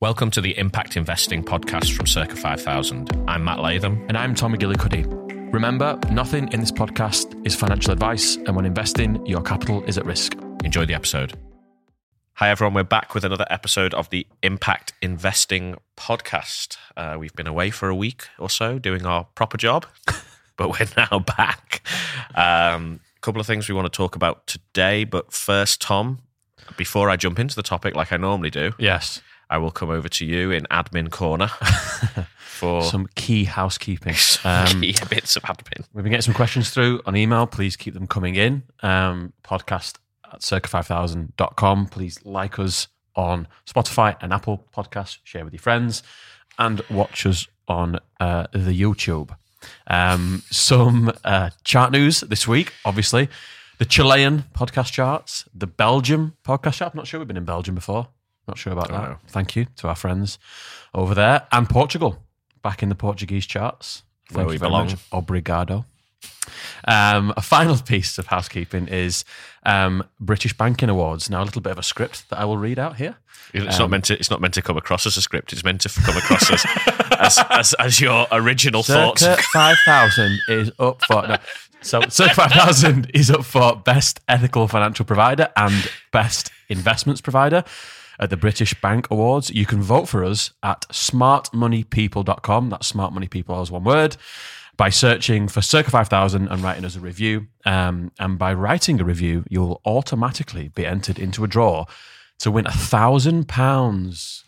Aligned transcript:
Welcome 0.00 0.30
to 0.32 0.40
the 0.42 0.56
Impact 0.58 0.96
Investing 0.96 1.42
podcast 1.42 1.96
from 1.96 2.06
Circa 2.06 2.36
5000. 2.36 3.24
I'm 3.26 3.44
Matt 3.44 3.60
Latham. 3.60 4.04
And 4.08 4.16
I'm 4.16 4.34
Tom 4.34 4.54
McGillycuddy. 4.54 5.52
Remember, 5.54 5.98
nothing 6.10 6.52
in 6.52 6.60
this 6.60 6.70
podcast 6.70 7.34
is 7.46 7.54
financial 7.54 7.92
advice, 7.92 8.36
and 8.36 8.54
when 8.54 8.66
investing, 8.66 9.24
your 9.24 9.40
capital 9.42 9.82
is 9.84 9.96
at 9.96 10.04
risk. 10.04 10.34
Enjoy 10.64 10.84
the 10.84 10.92
episode. 10.92 11.32
Hi, 12.34 12.50
everyone. 12.50 12.74
We're 12.74 12.84
back 12.84 13.14
with 13.14 13.24
another 13.24 13.46
episode 13.48 13.94
of 13.94 14.10
the 14.10 14.26
Impact 14.42 14.92
Investing 15.00 15.76
podcast. 15.96 16.76
Uh, 16.94 17.16
we've 17.18 17.34
been 17.34 17.46
away 17.46 17.70
for 17.70 17.88
a 17.88 17.94
week 17.96 18.28
or 18.38 18.50
so 18.50 18.78
doing 18.78 19.06
our 19.06 19.24
proper 19.34 19.56
job, 19.56 19.86
but 20.58 20.68
we're 20.68 20.88
now 20.96 21.20
back. 21.20 21.80
Um, 22.34 23.00
a 23.16 23.20
couple 23.22 23.40
of 23.40 23.46
things 23.46 23.66
we 23.66 23.74
want 23.74 23.90
to 23.90 23.96
talk 23.96 24.14
about 24.14 24.46
today. 24.46 25.04
But 25.04 25.32
first, 25.32 25.80
Tom, 25.80 26.18
before 26.76 27.08
I 27.08 27.16
jump 27.16 27.38
into 27.38 27.56
the 27.56 27.62
topic 27.62 27.94
like 27.94 28.12
I 28.12 28.18
normally 28.18 28.50
do, 28.50 28.72
Yes. 28.78 29.22
I 29.48 29.58
will 29.58 29.70
come 29.70 29.90
over 29.90 30.08
to 30.08 30.24
you 30.26 30.50
in 30.50 30.64
admin 30.70 31.10
corner 31.10 31.48
for 32.38 32.82
Some 32.82 33.06
key 33.14 33.44
housekeeping. 33.44 34.14
some 34.16 34.66
Um, 34.76 34.80
key 34.80 34.94
bits 35.08 35.36
of 35.36 35.42
admin. 35.44 35.84
we've 35.92 36.02
been 36.04 36.10
getting 36.10 36.22
some 36.22 36.34
questions 36.34 36.70
through 36.70 37.00
on 37.06 37.16
email. 37.16 37.46
Please 37.46 37.76
keep 37.76 37.94
them 37.94 38.06
coming 38.06 38.34
in. 38.34 38.62
Um, 38.82 39.32
podcast 39.44 39.96
at 40.32 40.40
circa5000.com. 40.40 41.86
Please 41.86 42.18
like 42.24 42.58
us 42.58 42.88
on 43.14 43.48
Spotify 43.66 44.16
and 44.20 44.32
Apple 44.32 44.66
Podcasts. 44.76 45.18
Share 45.24 45.44
with 45.44 45.52
your 45.54 45.60
friends 45.60 46.02
and 46.58 46.82
watch 46.90 47.24
us 47.26 47.46
on 47.68 47.98
uh, 48.20 48.46
the 48.52 48.78
YouTube. 48.80 49.36
Um, 49.86 50.42
some 50.50 51.12
uh, 51.24 51.50
chart 51.64 51.92
news 51.92 52.20
this 52.20 52.46
week, 52.46 52.72
obviously. 52.84 53.28
The 53.78 53.84
Chilean 53.84 54.44
podcast 54.54 54.92
charts, 54.92 55.44
the 55.54 55.66
Belgium 55.66 56.36
podcast 56.44 56.74
chart. 56.74 56.92
I'm 56.94 56.96
not 56.96 57.06
sure 57.06 57.20
we've 57.20 57.28
been 57.28 57.36
in 57.36 57.44
Belgium 57.44 57.74
before. 57.74 58.08
Not 58.48 58.58
sure 58.58 58.72
about 58.72 58.88
that. 58.88 59.02
know. 59.02 59.16
Thank 59.28 59.56
you 59.56 59.66
to 59.76 59.88
our 59.88 59.96
friends 59.96 60.38
over 60.94 61.14
there. 61.14 61.46
And 61.52 61.68
Portugal, 61.68 62.22
back 62.62 62.82
in 62.82 62.88
the 62.88 62.94
Portuguese 62.94 63.46
charts. 63.46 64.02
Thank 64.28 64.36
Where 64.36 64.44
you 64.46 64.50
we 64.50 64.56
very 64.58 64.68
belong. 64.70 64.86
much. 64.86 65.10
Obrigado. 65.12 65.84
Um, 66.86 67.32
a 67.36 67.42
final 67.42 67.76
piece 67.84 68.18
of 68.18 68.26
housekeeping 68.28 68.88
is 68.88 69.24
um, 69.64 70.04
British 70.20 70.56
Banking 70.56 70.88
Awards. 70.88 71.28
Now, 71.30 71.42
a 71.42 71.44
little 71.44 71.62
bit 71.62 71.72
of 71.72 71.78
a 71.78 71.82
script 71.82 72.28
that 72.30 72.38
I 72.38 72.44
will 72.44 72.56
read 72.58 72.78
out 72.78 72.96
here. 72.96 73.16
It's 73.52 73.76
Um, 73.76 73.82
not 73.84 73.90
meant 73.90 74.04
to. 74.06 74.18
It's 74.18 74.30
not 74.30 74.40
meant 74.40 74.54
to 74.54 74.62
come 74.62 74.76
across 74.76 75.06
as 75.06 75.16
a 75.16 75.22
script. 75.22 75.52
It's 75.52 75.62
meant 75.64 75.80
to 75.82 75.88
come 75.88 76.16
across 76.16 76.50
as 76.50 76.64
as, 77.18 77.38
as, 77.50 77.74
as 77.74 78.00
your 78.00 78.26
original 78.32 78.82
thoughts. 78.82 79.22
Circa 79.22 79.42
5000 79.52 80.38
is 80.48 80.72
up 80.78 81.02
for. 81.04 81.26
No. 81.26 81.36
So, 81.82 82.00
Circa 82.08 82.34
5000 82.34 83.10
is 83.14 83.30
up 83.30 83.44
for 83.44 83.76
Best 83.76 84.18
Ethical 84.26 84.66
Financial 84.66 85.04
Provider 85.04 85.48
and 85.56 85.88
Best 86.10 86.50
Investments 86.68 87.20
Provider 87.20 87.62
at 88.18 88.30
the 88.30 88.36
British 88.36 88.74
Bank 88.80 89.08
Awards. 89.10 89.50
You 89.50 89.66
can 89.66 89.82
vote 89.82 90.08
for 90.08 90.24
us 90.24 90.52
at 90.62 90.82
smartmoneypeople.com. 90.88 92.70
That's 92.70 92.86
smart 92.86 93.12
money 93.12 93.28
people 93.28 93.60
as 93.60 93.70
one 93.70 93.84
word. 93.84 94.16
By 94.76 94.90
searching 94.90 95.48
for 95.48 95.62
Circa 95.62 95.90
5000 95.90 96.48
and 96.48 96.62
writing 96.62 96.84
us 96.84 96.96
a 96.96 97.00
review. 97.00 97.46
Um, 97.64 98.12
and 98.18 98.38
by 98.38 98.52
writing 98.52 99.00
a 99.00 99.04
review, 99.04 99.44
you'll 99.48 99.80
automatically 99.86 100.68
be 100.68 100.84
entered 100.84 101.18
into 101.18 101.44
a 101.44 101.48
draw 101.48 101.86
to 102.38 102.50
win 102.50 102.66
a 102.66 102.72
thousand 102.72 103.48
pounds. 103.48 104.44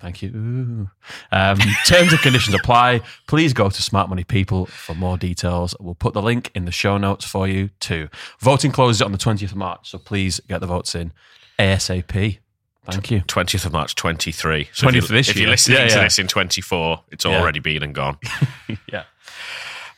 Thank 0.00 0.22
you. 0.22 0.88
Um, 1.30 1.58
terms 1.86 2.12
and 2.12 2.20
conditions 2.20 2.54
apply. 2.54 3.02
Please 3.26 3.52
go 3.52 3.68
to 3.68 3.82
Smart 3.82 4.08
Money 4.08 4.24
People 4.24 4.66
for 4.66 4.94
more 4.94 5.18
details. 5.18 5.74
We'll 5.78 5.94
put 5.94 6.14
the 6.14 6.22
link 6.22 6.50
in 6.54 6.64
the 6.64 6.72
show 6.72 6.96
notes 6.96 7.24
for 7.24 7.46
you 7.46 7.68
too. 7.80 8.08
Voting 8.40 8.72
closes 8.72 9.02
on 9.02 9.12
the 9.12 9.18
20th 9.18 9.50
of 9.50 9.56
March, 9.56 9.90
so 9.90 9.98
please 9.98 10.40
get 10.48 10.60
the 10.60 10.66
votes 10.66 10.94
in 10.94 11.12
ASAP. 11.58 12.38
Thank 12.86 13.10
you. 13.10 13.20
20th 13.20 13.66
of 13.66 13.72
March, 13.72 13.94
23. 13.94 14.68
So 14.72 14.86
20th 14.86 14.88
if, 14.88 14.94
you, 15.10 15.16
this 15.16 15.28
if 15.28 15.36
year. 15.36 15.42
you're 15.42 15.50
listening 15.50 15.78
Yeah, 15.78 15.88
to 15.88 15.94
yeah. 15.96 16.02
this 16.04 16.18
in 16.18 16.26
24, 16.26 17.04
it's 17.10 17.24
Yeah. 17.24 17.38
already 17.40 17.60
been 17.60 17.82
and 17.82 17.94
gone. 17.94 18.18
Yeah. 18.92 19.04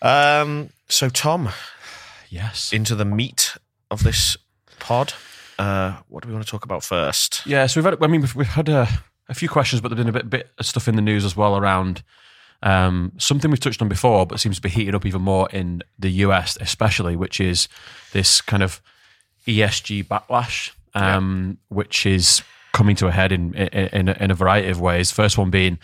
Um, 0.02 0.70
so, 0.88 1.08
Tom, 1.08 1.50
Yes. 2.28 2.72
into 2.72 2.94
the 2.94 3.04
meat 3.04 3.56
of 3.90 4.02
this 4.02 4.36
pod. 4.80 5.14
Uh, 5.58 5.98
what 6.08 6.22
do 6.22 6.28
we 6.28 6.34
want 6.34 6.44
to 6.44 6.50
talk 6.50 6.64
about 6.64 6.82
first? 6.82 7.46
Yeah, 7.46 7.66
so 7.66 7.78
we've 7.80 7.84
had, 7.84 8.02
I 8.02 8.06
mean, 8.08 8.22
we've, 8.22 8.34
we've 8.34 8.46
had 8.48 8.68
a, 8.68 8.88
a 9.28 9.34
few 9.34 9.48
questions, 9.48 9.80
but 9.80 9.88
there's 9.88 9.98
been 9.98 10.08
a 10.08 10.12
bit, 10.12 10.28
bit 10.28 10.50
of 10.58 10.66
stuff 10.66 10.88
in 10.88 10.96
the 10.96 11.02
news 11.02 11.24
as 11.24 11.36
well 11.36 11.56
around 11.56 12.02
um, 12.62 13.12
something 13.18 13.50
we've 13.50 13.60
touched 13.60 13.80
on 13.82 13.88
before, 13.88 14.26
but 14.26 14.40
seems 14.40 14.56
to 14.56 14.62
be 14.62 14.68
heating 14.70 14.94
up 14.94 15.06
even 15.06 15.22
more 15.22 15.48
in 15.50 15.82
the 15.98 16.10
US, 16.10 16.56
especially, 16.60 17.14
which 17.16 17.40
is 17.40 17.68
this 18.12 18.40
kind 18.40 18.62
of 18.62 18.80
ESG 19.46 20.04
backlash, 20.06 20.72
um, 20.94 21.58
which 21.68 22.06
is 22.06 22.42
coming 22.72 22.96
to 22.96 23.06
a 23.06 23.10
head 23.10 23.32
in 23.32 23.54
in, 23.54 23.88
in, 23.88 24.08
a, 24.08 24.12
in 24.20 24.30
a 24.30 24.34
variety 24.34 24.68
of 24.70 24.80
ways. 24.80 25.10
First 25.12 25.36
one 25.38 25.50
being 25.50 25.78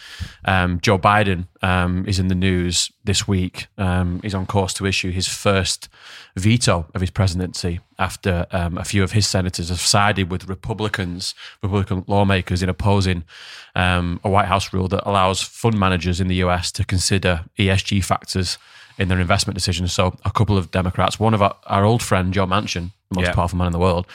um, 0.44 0.80
Joe 0.80 0.98
Biden 0.98 1.46
um, 1.62 2.04
is 2.06 2.18
in 2.18 2.28
the 2.28 2.34
news 2.34 2.90
this 3.04 3.28
week. 3.28 3.66
Um, 3.76 4.20
he's 4.22 4.34
on 4.34 4.46
course 4.46 4.72
to 4.74 4.86
issue 4.86 5.10
his 5.10 5.28
first 5.28 5.88
veto 6.36 6.86
of 6.94 7.00
his 7.00 7.10
presidency 7.10 7.80
after 7.98 8.46
um, 8.52 8.78
a 8.78 8.84
few 8.84 9.02
of 9.02 9.12
his 9.12 9.26
senators 9.26 9.68
have 9.70 9.80
sided 9.80 10.30
with 10.30 10.48
Republicans, 10.48 11.34
Republican 11.62 12.04
lawmakers, 12.06 12.62
in 12.62 12.68
opposing 12.68 13.24
um, 13.74 14.20
a 14.24 14.30
White 14.30 14.46
House 14.46 14.72
rule 14.72 14.88
that 14.88 15.02
allows 15.08 15.42
fund 15.42 15.78
managers 15.78 16.20
in 16.20 16.28
the 16.28 16.36
US 16.36 16.70
to 16.72 16.84
consider 16.84 17.44
ESG 17.58 18.04
factors 18.04 18.56
in 18.98 19.08
their 19.08 19.20
investment 19.20 19.54
decisions. 19.56 19.92
So, 19.92 20.16
a 20.24 20.30
couple 20.30 20.56
of 20.56 20.70
Democrats, 20.70 21.20
one 21.20 21.34
of 21.34 21.42
our, 21.42 21.54
our 21.66 21.84
old 21.84 22.02
friend 22.02 22.32
Joe 22.32 22.46
Manchin, 22.46 22.92
the 23.10 23.16
most 23.16 23.26
Yeah. 23.26 23.32
powerful 23.34 23.58
man 23.58 23.66
in 23.68 23.72
the 23.72 23.78
world, 23.78 24.06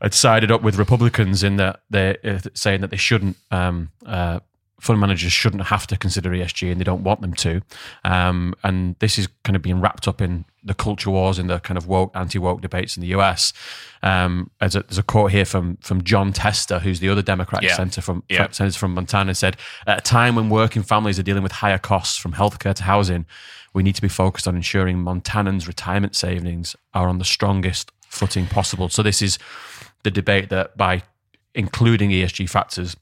had 0.00 0.14
sided 0.14 0.50
up 0.50 0.62
with 0.62 0.76
Republicans 0.76 1.42
in 1.42 1.56
that 1.56 1.82
they're 1.90 2.16
uh, 2.24 2.38
saying 2.54 2.80
that 2.82 2.90
they 2.90 2.96
shouldn't. 2.96 3.36
Um, 3.50 3.90
uh, 4.06 4.40
Fund 4.80 4.98
managers 4.98 5.30
shouldn't 5.30 5.64
have 5.64 5.86
to 5.88 5.96
consider 5.98 6.30
ESG, 6.30 6.70
and 6.72 6.80
they 6.80 6.84
don't 6.84 7.02
want 7.04 7.20
them 7.20 7.34
to. 7.34 7.60
Um, 8.02 8.54
and 8.64 8.96
this 8.98 9.18
is 9.18 9.28
kind 9.44 9.54
of 9.54 9.60
being 9.60 9.78
wrapped 9.78 10.08
up 10.08 10.22
in 10.22 10.46
the 10.64 10.72
culture 10.72 11.10
wars 11.10 11.38
and 11.38 11.50
the 11.50 11.60
kind 11.60 11.76
of 11.76 11.86
woke, 11.86 12.10
anti-woke 12.14 12.62
debates 12.62 12.96
in 12.96 13.02
the 13.02 13.08
US. 13.08 13.52
Um, 14.02 14.50
there's, 14.58 14.74
a, 14.76 14.82
there's 14.84 14.96
a 14.96 15.02
quote 15.02 15.32
here 15.32 15.44
from 15.44 15.76
from 15.82 16.02
Jon 16.02 16.32
Tester, 16.32 16.78
who's 16.78 17.00
the 17.00 17.10
other 17.10 17.20
Democratic 17.20 17.68
Yeah. 17.68 17.76
senator 17.76 18.00
from 18.00 18.22
Yeah. 18.30 18.48
senator 18.52 18.78
from 18.78 18.94
Montana, 18.94 19.34
said, 19.34 19.58
"At 19.86 19.98
a 19.98 20.00
time 20.00 20.34
when 20.34 20.48
working 20.48 20.82
families 20.82 21.18
are 21.18 21.22
dealing 21.24 21.42
with 21.42 21.52
higher 21.52 21.76
costs 21.78 22.16
from 22.16 22.32
healthcare 22.32 22.72
to 22.76 22.84
housing, 22.84 23.26
we 23.74 23.82
need 23.82 23.96
to 23.96 24.02
be 24.02 24.08
focused 24.08 24.48
on 24.48 24.56
ensuring 24.56 24.96
Montanans' 25.04 25.66
retirement 25.68 26.16
savings 26.16 26.74
are 26.94 27.06
on 27.06 27.18
the 27.18 27.26
strongest 27.26 27.92
footing 28.08 28.46
possible." 28.46 28.88
So 28.88 29.02
this 29.02 29.20
is 29.20 29.38
the 30.02 30.10
debate 30.10 30.48
that 30.50 30.76
by 30.76 31.02
including 31.54 32.10
ESG 32.10 32.48
factors, 32.48 32.96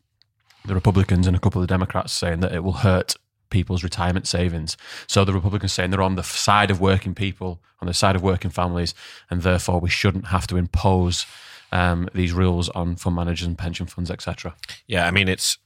the 0.65 0.75
Republicans 0.75 1.27
and 1.27 1.37
a 1.37 1.39
couple 1.39 1.61
of 1.63 1.67
the 1.69 1.73
Democrats 1.73 2.13
saying 2.13 2.41
that 2.41 2.53
it 2.53 2.63
will 2.65 2.73
hurt 2.73 3.15
people's 3.51 3.83
retirement 3.83 4.27
savings. 4.27 4.77
So 5.07 5.25
the 5.25 5.33
Republicans 5.33 5.73
saying 5.73 5.91
they're 5.91 6.03
on 6.03 6.17
the 6.17 6.23
side 6.23 6.71
of 6.71 6.81
working 6.81 7.15
people, 7.15 7.61
on 7.81 7.87
the 7.87 7.95
side 7.95 8.17
of 8.17 8.23
working 8.23 8.51
families, 8.51 8.95
and 9.31 9.43
therefore 9.43 9.81
we 9.81 9.89
shouldn't 9.89 10.27
have 10.27 10.47
to 10.49 10.57
impose 10.57 11.25
um, 11.73 12.09
these 12.15 12.33
rules 12.33 12.69
on 12.71 12.97
fund 12.97 13.17
managers 13.17 13.47
and 13.47 13.57
pension 13.57 13.87
funds, 13.87 14.11
etc. 14.11 14.55
Yeah, 14.87 15.07
I 15.07 15.11
mean, 15.11 15.29
it's 15.29 15.59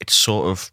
it's 0.00 0.14
sort 0.14 0.48
of 0.48 0.70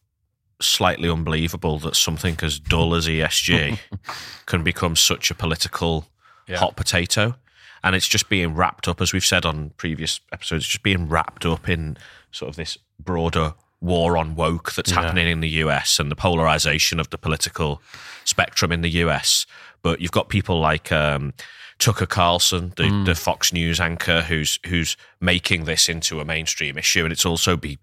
slightly 0.62 1.10
unbelievable 1.10 1.80
that 1.80 1.96
something 1.96 2.38
as 2.42 2.60
dull 2.60 2.94
as 2.96 3.08
ESG 3.08 3.80
can 4.46 4.64
become 4.64 4.96
such 4.96 5.32
a 5.32 5.36
political 5.36 6.06
Yeah. 6.48 6.58
hot 6.60 6.76
potato. 6.76 7.36
And 7.84 7.96
it's 7.96 8.08
just 8.08 8.30
being 8.30 8.56
wrapped 8.56 8.88
up, 8.88 9.02
as 9.02 9.12
we've 9.14 9.26
said 9.26 9.46
on 9.46 9.72
previous 9.78 10.20
episodes, 10.32 10.66
just 10.68 10.84
being 10.84 11.10
wrapped 11.10 11.46
up 11.46 11.68
in 11.68 11.98
sort 12.32 12.50
of 12.50 12.56
this 12.56 12.78
broader 13.00 13.54
war 13.82 14.16
on 14.18 14.36
woke 14.36 14.74
that's 14.74 14.92
Yeah. 14.92 15.02
happening 15.02 15.28
in 15.28 15.42
the 15.42 15.50
US 15.50 16.00
and 16.00 16.10
the 16.10 16.16
polarization 16.16 17.00
of 17.00 17.10
the 17.10 17.18
political 17.18 17.82
spectrum 18.24 18.72
in 18.72 18.82
the 18.82 18.90
US. 19.04 19.46
But 19.82 20.00
you've 20.00 20.12
got 20.12 20.30
people 20.30 20.60
like 20.62 20.92
um, 20.94 21.34
Tucker 21.80 22.06
Carlson, 22.06 22.72
the, 22.78 22.84
Mm. 22.84 23.06
the 23.06 23.16
Fox 23.16 23.52
News 23.52 23.82
anchor, 23.82 24.22
who's 24.22 24.58
who's 24.68 24.96
making 25.20 25.66
this 25.66 25.90
into 25.90 26.22
a 26.22 26.26
mainstream 26.26 26.78
issue, 26.78 27.04
and 27.04 27.12
it's 27.12 27.26
also 27.26 27.58
be 27.58 27.78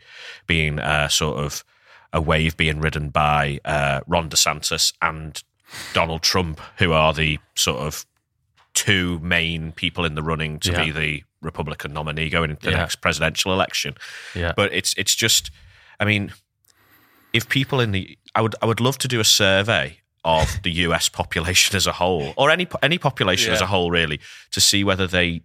being 0.46 0.78
uh, 0.78 1.08
sort 1.08 1.36
of 1.44 1.62
a 2.14 2.20
wave 2.22 2.56
being 2.56 2.80
ridden 2.80 3.10
by 3.10 3.60
uh, 3.66 4.00
Ron 4.06 4.30
DeSantis 4.30 4.94
and 5.02 5.42
Donald 5.92 6.22
Trump, 6.22 6.60
who 6.78 6.92
are 6.92 7.12
the 7.12 7.38
sort 7.54 7.80
of 7.80 8.06
two 8.74 9.18
main 9.20 9.72
people 9.72 10.04
in 10.04 10.14
the 10.14 10.22
running 10.22 10.58
to 10.60 10.72
Yeah. 10.72 10.84
be 10.84 10.90
the 10.90 11.24
Republican 11.42 11.92
nominee 11.92 12.28
going 12.30 12.50
into 12.50 12.66
the 12.66 12.72
Yeah. 12.72 12.78
next 12.78 12.96
presidential 12.96 13.52
election. 13.52 13.94
Yeah. 14.34 14.52
But 14.56 14.72
it's 14.72 14.94
it's 14.96 15.14
just, 15.14 15.50
I 15.98 16.04
mean, 16.04 16.32
if 17.32 17.48
people 17.48 17.80
in 17.80 17.92
the, 17.92 18.18
I 18.34 18.40
would 18.42 18.54
I 18.62 18.66
would 18.66 18.80
love 18.80 18.98
to 18.98 19.08
do 19.08 19.20
a 19.20 19.24
survey 19.24 19.98
of 20.24 20.60
the 20.62 20.70
U.S. 20.86 21.08
population 21.08 21.76
as 21.76 21.86
a 21.86 21.92
whole, 21.92 22.32
or 22.36 22.50
any 22.50 22.66
any 22.82 22.98
population 22.98 23.52
as 23.52 23.60
a 23.60 23.66
whole, 23.66 23.90
really, 23.90 24.20
to 24.50 24.60
see 24.60 24.84
whether 24.84 25.06
they 25.06 25.40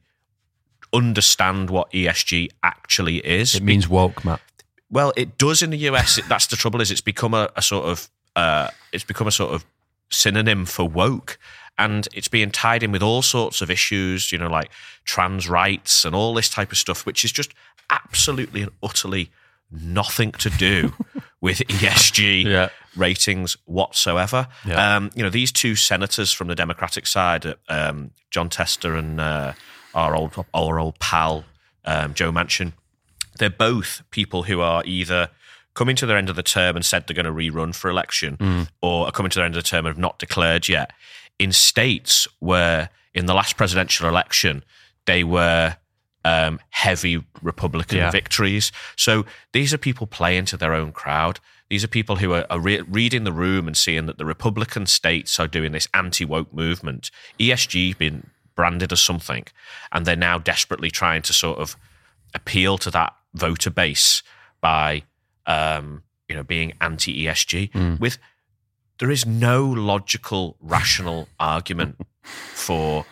understand 0.94 1.70
what 1.70 1.92
ESG 1.92 2.50
actually 2.64 3.18
is. 3.18 3.56
It 3.56 3.64
means 3.64 3.88
woke, 3.88 4.24
Matt. 4.24 4.42
Well, 4.90 5.14
it 5.18 5.38
does 5.38 5.62
in 5.62 5.72
the 5.72 5.78
US. 5.90 6.18
It, 6.18 6.26
that's 6.30 6.48
the 6.48 6.56
trouble. 6.56 6.82
Is 6.82 6.92
it's 6.92 7.02
become 7.02 7.34
a, 7.34 7.50
a 7.56 7.62
sort 7.62 7.86
of 7.86 8.10
uh, 8.36 8.70
it's 8.92 9.04
become 9.04 9.28
a 9.28 9.32
sort 9.32 9.54
of 9.54 9.66
synonym 10.10 10.66
for 10.66 10.88
woke, 10.88 11.38
and 11.78 12.08
it's 12.14 12.28
being 12.28 12.52
tied 12.52 12.84
in 12.84 12.92
with 12.92 13.04
all 13.04 13.22
sorts 13.22 13.62
of 13.62 13.70
issues. 13.70 14.32
You 14.32 14.38
know, 14.38 14.48
like 14.50 14.70
trans 15.04 15.48
rights 15.50 16.06
and 16.06 16.16
all 16.16 16.34
this 16.34 16.50
type 16.50 16.72
of 16.72 16.78
stuff, 16.78 17.06
which 17.06 17.24
is 17.26 17.32
just 17.32 17.54
absolutely 17.90 18.62
and 18.62 18.72
utterly 18.82 19.32
nothing 19.72 20.32
to 20.34 20.50
do 20.52 20.94
with 21.42 21.60
ESG 21.68 22.46
Yeah. 22.46 22.70
ratings 22.96 23.58
whatsoever. 23.66 24.48
Yeah. 24.66 24.96
Um, 24.96 25.12
you 25.16 25.24
know, 25.24 25.30
these 25.30 25.52
two 25.52 25.76
senators 25.76 26.32
from 26.32 26.48
the 26.48 26.56
Democratic 26.56 27.08
side, 27.08 27.56
um, 27.70 28.12
Jon 28.32 28.50
Tester 28.50 28.96
and 28.96 29.20
uh, 29.20 29.54
our 29.94 30.16
old 30.16 30.34
our 30.54 30.80
old 30.80 31.00
pal 31.00 31.46
um, 31.86 32.14
Joe 32.14 32.32
Manchin, 32.32 32.74
they're 33.38 33.50
both 33.50 34.02
people 34.12 34.44
who 34.44 34.62
are 34.62 34.82
either 34.86 35.30
coming 35.74 35.96
to 35.98 36.06
their 36.06 36.18
end 36.18 36.30
of 36.30 36.36
the 36.38 36.44
term 36.44 36.76
and 36.78 36.86
said 36.86 37.06
they're 37.06 37.22
going 37.22 37.26
to 37.26 37.32
rerun 37.32 37.76
for 37.76 37.90
election, 37.90 38.68
or 38.82 39.08
are 39.08 39.12
coming 39.12 39.30
to 39.30 39.36
their 39.40 39.46
end 39.46 39.56
of 39.58 39.62
the 39.64 39.68
term 39.70 39.86
and 39.86 39.94
have 39.94 40.00
not 40.00 40.18
declared 40.20 40.70
yet. 40.70 40.92
In 41.40 41.52
states 41.52 42.28
where, 42.40 42.90
in 43.14 43.26
the 43.26 43.34
last 43.34 43.58
presidential 43.58 44.08
election, 44.08 44.64
they 45.06 45.24
were 45.24 45.78
um, 46.24 46.60
heavy 46.70 47.24
Republican 47.42 47.98
Yeah. 47.98 48.12
victories. 48.12 48.72
So 48.96 49.26
these 49.52 49.74
are 49.74 49.78
people 49.78 50.08
playing 50.08 50.46
to 50.46 50.58
their 50.58 50.74
own 50.74 50.92
crowd. 50.92 51.40
These 51.70 51.84
are 51.84 51.88
people 51.88 52.16
who 52.18 52.34
are, 52.34 52.46
are 52.50 52.60
re- 52.60 52.82
reading 52.82 53.24
the 53.26 53.32
room 53.34 53.68
and 53.68 53.76
seeing 53.78 54.06
that 54.08 54.18
the 54.18 54.26
Republican 54.26 54.86
states 54.86 55.40
are 55.40 55.48
doing 55.48 55.72
this 55.72 55.88
anti 55.94 56.26
woke 56.26 56.54
movement. 56.54 57.12
ESG 57.40 57.98
being 57.98 58.30
branded 58.56 58.92
as 58.92 59.02
something, 59.02 59.46
and 59.92 60.06
they're 60.06 60.16
now 60.16 60.38
desperately 60.40 60.90
trying 60.90 61.22
to 61.24 61.34
sort 61.34 61.60
of 61.60 61.76
appeal 62.34 62.78
to 62.80 62.90
that 62.92 63.14
voter 63.34 63.70
base 63.70 64.24
by 64.62 65.04
um, 65.46 66.04
you 66.30 66.36
know 66.36 66.44
being 66.44 66.74
anti 66.82 67.26
ESG. 67.26 68.00
With 68.00 68.18
there 69.00 69.12
is 69.12 69.26
no 69.26 69.66
logical, 69.66 70.58
rational 70.62 71.28
argument 71.40 71.98
for 72.28 73.06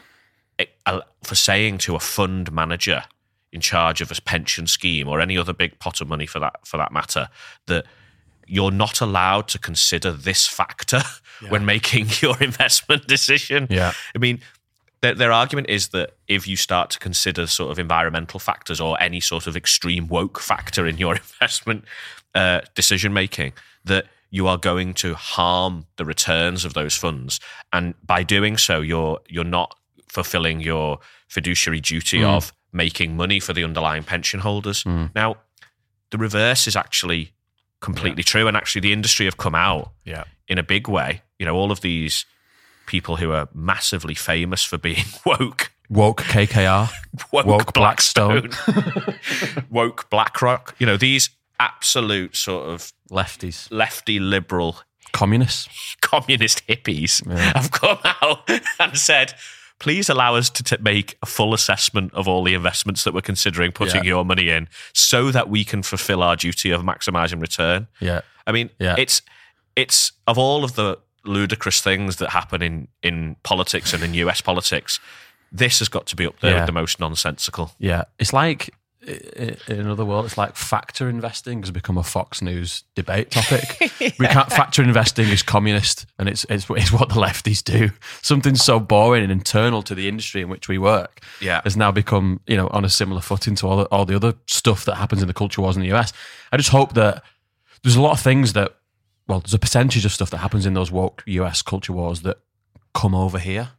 for 1.23 1.35
saying 1.35 1.77
to 1.79 1.95
a 1.95 1.99
fund 1.99 2.51
manager 2.51 3.03
in 3.51 3.61
charge 3.61 4.01
of 4.01 4.11
a 4.11 4.15
pension 4.21 4.67
scheme 4.67 5.07
or 5.07 5.19
any 5.19 5.37
other 5.37 5.53
big 5.53 5.77
pot 5.79 6.01
of 6.01 6.07
money 6.07 6.25
for 6.25 6.39
that 6.39 6.55
for 6.65 6.77
that 6.77 6.91
matter 6.91 7.29
that 7.67 7.85
you're 8.47 8.71
not 8.71 9.01
allowed 9.01 9.47
to 9.47 9.59
consider 9.59 10.11
this 10.11 10.47
factor 10.47 11.01
when 11.49 11.65
making 11.65 12.07
your 12.21 12.41
investment 12.41 13.07
decision. 13.07 13.67
Yeah. 13.69 13.93
I 14.15 14.17
mean, 14.17 14.41
their, 15.01 15.13
their 15.15 15.31
argument 15.31 15.69
is 15.69 15.89
that 15.89 16.11
if 16.27 16.47
you 16.47 16.55
start 16.55 16.89
to 16.91 16.99
consider 16.99 17.47
sort 17.47 17.71
of 17.71 17.79
environmental 17.79 18.39
factors 18.39 18.79
or 18.79 19.01
any 19.01 19.19
sort 19.19 19.47
of 19.47 19.55
extreme 19.55 20.07
woke 20.07 20.39
factor 20.39 20.87
in 20.87 20.97
your 20.97 21.15
investment 21.41 21.85
uh, 22.35 22.61
decision 22.75 23.13
making, 23.13 23.53
that 23.85 24.05
you 24.33 24.47
are 24.47 24.57
going 24.57 24.95
to 24.95 25.13
harm 25.13 25.85
the 25.97 26.03
returns 26.03 26.65
of 26.65 26.73
those 26.73 26.95
funds, 26.95 27.39
and 27.71 27.93
by 28.03 28.23
doing 28.23 28.57
so, 28.57 28.81
you're 28.81 29.19
you're 29.29 29.43
not 29.43 29.75
fulfilling 30.07 30.59
your 30.59 30.97
fiduciary 31.27 31.79
duty 31.79 32.19
mm. 32.19 32.25
of 32.25 32.51
making 32.71 33.15
money 33.15 33.39
for 33.39 33.53
the 33.53 33.63
underlying 33.63 34.03
pension 34.03 34.39
holders. 34.39 34.83
Mm. 34.85 35.11
Now, 35.13 35.35
the 36.09 36.17
reverse 36.17 36.65
is 36.65 36.75
actually 36.75 37.33
completely 37.79 38.23
true, 38.23 38.47
and 38.47 38.57
actually, 38.57 38.81
the 38.81 38.91
industry 38.91 39.27
have 39.27 39.37
come 39.37 39.53
out 39.53 39.91
Yeah. 40.03 40.23
in 40.47 40.57
a 40.57 40.63
big 40.63 40.87
way. 40.87 41.21
You 41.37 41.45
know, 41.45 41.55
all 41.55 41.71
of 41.71 41.81
these 41.81 42.25
people 42.87 43.17
who 43.17 43.31
are 43.31 43.47
massively 43.53 44.15
famous 44.15 44.63
for 44.63 44.79
being 44.79 45.05
woke, 45.27 45.71
Woke 45.89 46.23
KKR. 46.23 46.89
woke, 47.31 47.45
Woke 47.45 47.73
Blackstone, 47.73 48.49
woke 49.69 50.09
BlackRock. 50.09 50.75
You 50.79 50.87
know, 50.87 50.97
these 50.97 51.29
absolute 51.59 52.35
sort 52.35 52.69
of 52.69 52.91
Lefties. 53.11 53.67
lefty 53.71 54.19
liberal 54.19 54.77
Communists. 55.11 55.95
communist 56.01 56.65
hippies 56.67 57.23
have 57.53 57.71
come 57.71 57.99
out 58.03 58.49
and 58.79 58.97
said, 58.97 59.33
please 59.79 60.09
allow 60.09 60.33
us 60.35 60.49
to 60.49 60.63
t- 60.63 60.77
make 60.81 61.17
a 61.21 61.25
full 61.27 61.53
assessment 61.53 62.11
of 62.15 62.27
all 62.27 62.43
the 62.43 62.53
investments 62.55 63.03
that 63.03 63.13
we're 63.13 63.21
considering 63.21 63.71
putting 63.71 64.03
Yeah. 64.03 64.09
your 64.09 64.25
money 64.25 64.49
in 64.49 64.67
so 64.93 65.29
that 65.31 65.49
we 65.49 65.63
can 65.63 65.83
fulfill 65.83 66.23
our 66.23 66.35
duty 66.35 66.71
of 66.71 66.81
maximizing 66.81 67.39
return. 67.41 67.87
Yeah. 67.99 68.21
I 68.47 68.51
mean, 68.51 68.69
Yeah. 68.79 68.95
it's 68.97 69.21
it's 69.75 70.11
of 70.27 70.37
all 70.37 70.63
of 70.63 70.75
the 70.75 70.97
ludicrous 71.25 71.81
things 71.81 72.15
that 72.17 72.29
happen 72.31 72.61
in 72.63 72.87
in 73.03 73.35
politics 73.43 73.93
and 73.93 74.03
in 74.03 74.13
US 74.15 74.41
politics, 74.41 74.99
this 75.51 75.77
has 75.79 75.89
got 75.89 76.05
to 76.07 76.15
be 76.15 76.25
up 76.25 76.39
there 76.39 76.51
Yeah. 76.51 76.57
with 76.61 76.65
the 76.67 76.71
most 76.73 76.99
nonsensical. 76.99 77.73
Yeah. 77.77 78.03
It's 78.17 78.33
like 78.33 78.73
in 79.07 79.79
another 79.79 80.05
world, 80.05 80.25
it's 80.25 80.37
like 80.37 80.55
factor 80.55 81.09
investing 81.09 81.61
has 81.61 81.71
become 81.71 81.97
a 81.97 82.03
Fox 82.03 82.41
News 82.41 82.83
debate 82.95 83.31
topic. 83.31 83.77
We 84.19 84.27
can't 84.27 84.49
factor 84.51 84.83
investing 84.83 85.27
is 85.29 85.43
communist, 85.43 86.05
and 86.19 86.27
it's, 86.29 86.45
it's 86.49 86.69
it's 86.69 86.91
what 86.91 87.09
the 87.09 87.15
lefties 87.15 87.63
do. 87.63 87.89
Something 88.21 88.55
so 88.55 88.79
boring 88.79 89.23
and 89.23 89.31
internal 89.31 89.81
to 89.83 89.95
the 89.95 90.07
industry 90.07 90.41
in 90.41 90.49
which 90.49 90.67
we 90.67 90.77
work, 90.77 91.21
Yeah. 91.41 91.61
has 91.63 91.75
now 91.77 91.91
become 91.91 92.39
you 92.47 92.55
know 92.57 92.67
on 92.69 92.85
a 92.85 92.89
similar 92.89 93.21
footing 93.21 93.55
to 93.55 93.67
all 93.67 93.77
the, 93.77 93.83
all 93.85 94.05
the 94.05 94.15
other 94.15 94.33
stuff 94.47 94.85
that 94.85 94.95
happens 94.95 95.21
in 95.21 95.27
the 95.27 95.33
culture 95.33 95.61
wars 95.61 95.75
in 95.75 95.81
the 95.81 95.91
US. 95.93 96.13
I 96.51 96.57
just 96.57 96.69
hope 96.69 96.93
that 96.93 97.23
there's 97.83 97.95
a 97.95 98.01
lot 98.01 98.11
of 98.11 98.19
things 98.19 98.53
that 98.53 98.75
well, 99.27 99.39
there's 99.39 99.53
a 99.53 99.59
percentage 99.59 100.05
of 100.05 100.11
stuff 100.11 100.29
that 100.31 100.37
happens 100.39 100.65
in 100.65 100.73
those 100.73 100.91
woke 100.91 101.23
US 101.27 101.61
culture 101.61 101.93
wars 101.93 102.21
that 102.21 102.37
come 102.93 103.15
over 103.15 103.39
here. 103.39 103.69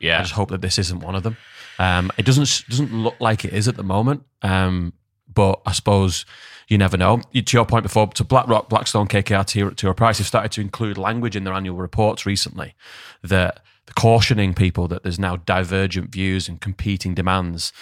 Yeah, 0.00 0.18
I 0.18 0.22
just 0.22 0.34
hope 0.34 0.50
that 0.50 0.60
this 0.60 0.78
isn't 0.78 1.00
one 1.00 1.14
of 1.14 1.22
them. 1.22 1.36
Um, 1.78 2.10
it 2.16 2.24
doesn't 2.24 2.64
doesn't 2.68 2.92
look 2.92 3.16
like 3.20 3.44
it 3.44 3.52
is 3.52 3.68
at 3.68 3.76
the 3.76 3.82
moment, 3.82 4.24
um, 4.42 4.92
but 5.32 5.60
I 5.66 5.72
suppose 5.72 6.24
you 6.68 6.78
never 6.78 6.96
know. 6.96 7.20
To 7.32 7.56
your 7.56 7.66
point 7.66 7.82
before, 7.82 8.06
to 8.08 8.24
BlackRock, 8.24 8.68
Blackstone, 8.68 9.08
KKR, 9.08 9.74
T. 9.76 9.86
Rowe 9.86 9.94
Price, 9.94 10.18
have 10.18 10.26
started 10.26 10.52
to 10.52 10.60
include 10.60 10.96
language 10.98 11.36
in 11.36 11.44
their 11.44 11.54
annual 11.54 11.76
reports 11.76 12.24
recently 12.24 12.74
that 13.22 13.60
cautioning 13.94 14.54
people 14.54 14.88
that 14.88 15.02
there's 15.02 15.18
now 15.18 15.36
divergent 15.36 16.10
views 16.10 16.48
and 16.48 16.60
competing 16.60 17.14
demands 17.14 17.72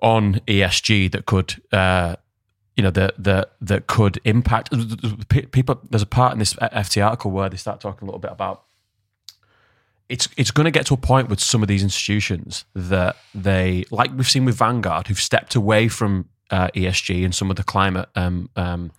on 0.00 0.40
ESG 0.46 1.10
that 1.12 1.26
could. 1.26 1.62
Uh, 1.72 2.16
you 2.76 2.82
know 2.82 2.90
that 2.90 3.14
that 3.16 3.52
that 3.62 3.86
could 3.86 4.20
impact 4.24 4.70
people. 5.50 5.80
There's 5.88 6.02
a 6.02 6.06
part 6.06 6.34
in 6.34 6.38
this 6.38 6.52
FT 6.52 7.02
article 7.02 7.30
where 7.30 7.48
they 7.48 7.56
start 7.56 7.80
talking 7.80 8.06
a 8.06 8.10
little 8.10 8.20
bit 8.20 8.30
about 8.30 8.64
it's 10.08 10.28
it's 10.36 10.50
going 10.50 10.66
to 10.66 10.70
get 10.70 10.86
to 10.86 10.94
a 10.94 10.96
point 10.96 11.28
with 11.28 11.40
some 11.40 11.62
of 11.62 11.68
these 11.68 11.82
institutions 11.82 12.64
that 12.74 13.16
they, 13.34 13.84
like 13.90 14.10
we've 14.16 14.28
seen 14.28 14.44
with 14.44 14.56
Vanguard, 14.56 15.08
who've 15.08 15.18
stepped 15.18 15.54
away 15.54 15.88
from 15.88 16.28
uh, 16.50 16.68
ESG 16.68 17.24
and 17.24 17.34
some 17.34 17.50
of 17.50 17.56
the 17.56 17.64
climate, 17.64 18.08
um, 18.14 18.48
um, 18.56 18.92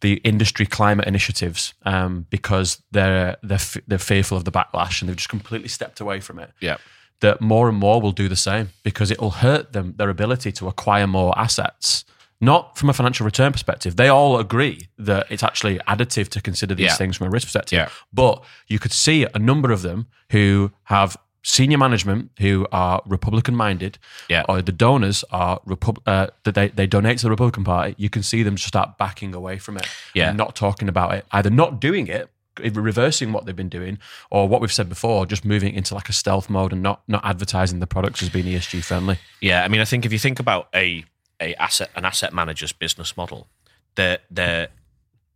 the 0.00 0.14
industry 0.24 0.66
climate 0.66 1.06
initiatives, 1.06 1.74
um, 1.84 2.26
because 2.30 2.82
they're 2.90 3.36
they're 3.42 3.56
f- 3.56 3.76
they're 3.86 3.98
fearful 3.98 4.36
of 4.36 4.44
the 4.44 4.52
backlash 4.52 5.00
and 5.00 5.08
they've 5.08 5.16
just 5.16 5.28
completely 5.28 5.68
stepped 5.68 6.00
away 6.00 6.20
from 6.20 6.38
it. 6.38 6.50
Yeah. 6.60 6.78
That 7.20 7.40
more 7.40 7.68
and 7.68 7.78
more 7.78 8.00
will 8.00 8.12
do 8.12 8.28
the 8.28 8.36
same 8.36 8.70
because 8.82 9.10
it 9.10 9.20
will 9.20 9.30
hurt 9.30 9.72
them 9.72 9.94
their 9.96 10.10
ability 10.10 10.52
to 10.52 10.68
acquire 10.68 11.06
more 11.06 11.38
assets. 11.38 12.04
Not 12.40 12.76
from 12.78 12.90
a 12.90 12.92
financial 12.92 13.24
return 13.24 13.52
perspective. 13.52 13.96
They 13.96 14.08
all 14.08 14.38
agree 14.38 14.88
that 14.98 15.26
it's 15.30 15.42
actually 15.42 15.78
additive 15.88 16.28
to 16.30 16.40
consider 16.40 16.74
these 16.74 16.86
Yeah. 16.86 16.94
things 16.94 17.16
from 17.16 17.26
a 17.28 17.30
risk 17.30 17.46
perspective. 17.46 17.76
Yeah. 17.78 17.88
But 18.12 18.42
you 18.68 18.78
could 18.78 18.92
see 18.92 19.26
a 19.34 19.38
number 19.38 19.70
of 19.72 19.82
them 19.82 20.06
who 20.30 20.72
have 20.84 21.16
senior 21.46 21.76
management 21.78 22.30
who 22.40 22.66
are 22.72 23.02
Republican 23.06 23.54
minded, 23.54 23.98
Yeah. 24.28 24.44
or 24.48 24.62
the 24.62 24.72
donors 24.72 25.24
are 25.30 25.60
Repub- 25.66 26.00
uh, 26.06 26.28
that 26.44 26.54
they, 26.54 26.68
they 26.68 26.86
donate 26.86 27.18
to 27.18 27.24
the 27.24 27.30
Republican 27.30 27.64
Party. 27.64 27.94
You 27.98 28.08
can 28.10 28.22
see 28.22 28.42
them 28.42 28.56
just 28.56 28.68
start 28.68 28.96
backing 28.98 29.34
away 29.34 29.58
from 29.58 29.76
it, 29.76 29.86
Yeah. 30.14 30.28
and 30.30 30.38
not 30.38 30.56
talking 30.56 30.88
about 30.88 31.14
it, 31.14 31.26
either 31.32 31.50
not 31.50 31.80
doing 31.80 32.06
it, 32.08 32.30
reversing 32.72 33.32
what 33.32 33.44
they've 33.46 33.56
been 33.56 33.68
doing, 33.68 33.98
or 34.30 34.48
what 34.48 34.60
we've 34.60 34.72
said 34.72 34.88
before, 34.88 35.26
just 35.26 35.44
moving 35.44 35.74
into 35.74 35.94
like 35.94 36.08
a 36.08 36.12
stealth 36.12 36.48
mode 36.48 36.72
and 36.72 36.82
not 36.82 37.02
not 37.08 37.24
advertising 37.24 37.80
the 37.80 37.86
products 37.86 38.22
as 38.22 38.28
being 38.30 38.46
ESG 38.46 38.80
friendly. 38.82 39.18
Yeah, 39.40 39.64
I 39.64 39.68
mean, 39.68 39.80
I 39.80 39.84
think 39.84 40.06
if 40.06 40.12
you 40.12 40.18
think 40.18 40.38
about 40.40 40.68
a 40.74 41.04
a 41.40 41.54
asset 41.56 41.90
an 41.96 42.04
asset 42.04 42.32
manager's 42.32 42.72
business 42.72 43.16
model, 43.16 43.48
the 43.96 44.20
the 44.30 44.70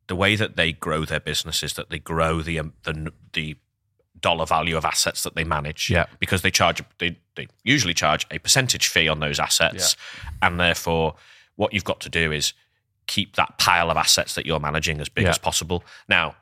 the 0.06 0.16
way 0.16 0.36
that 0.36 0.56
they 0.56 0.72
grow 0.72 1.04
their 1.04 1.20
business 1.20 1.62
is 1.62 1.74
that 1.74 1.90
they 1.90 1.98
grow 1.98 2.40
the 2.42 2.58
um, 2.58 2.72
the 2.84 3.12
the 3.32 3.56
dollar 4.20 4.46
value 4.46 4.76
of 4.76 4.84
assets 4.84 5.22
that 5.22 5.34
they 5.36 5.44
manage. 5.44 5.90
Yeah. 5.90 6.06
because 6.18 6.42
they 6.42 6.50
charge 6.50 6.82
they 6.98 7.18
they 7.36 7.46
usually 7.62 7.94
charge 7.94 8.26
a 8.30 8.38
percentage 8.38 8.88
fee 8.88 9.08
on 9.08 9.20
those 9.20 9.38
assets, 9.38 9.96
and 10.42 10.58
therefore 10.58 11.14
what 11.56 11.72
you've 11.72 11.84
got 11.84 12.00
to 12.00 12.08
do 12.08 12.32
is 12.32 12.52
keep 13.06 13.36
that 13.36 13.58
pile 13.58 13.90
of 13.90 13.96
assets 13.96 14.34
that 14.34 14.44
you're 14.46 14.60
managing 14.60 15.00
as 15.00 15.08
big 15.08 15.24
Yeah. 15.24 15.30
as 15.30 15.38
possible. 15.38 15.82
Now, 16.08 16.36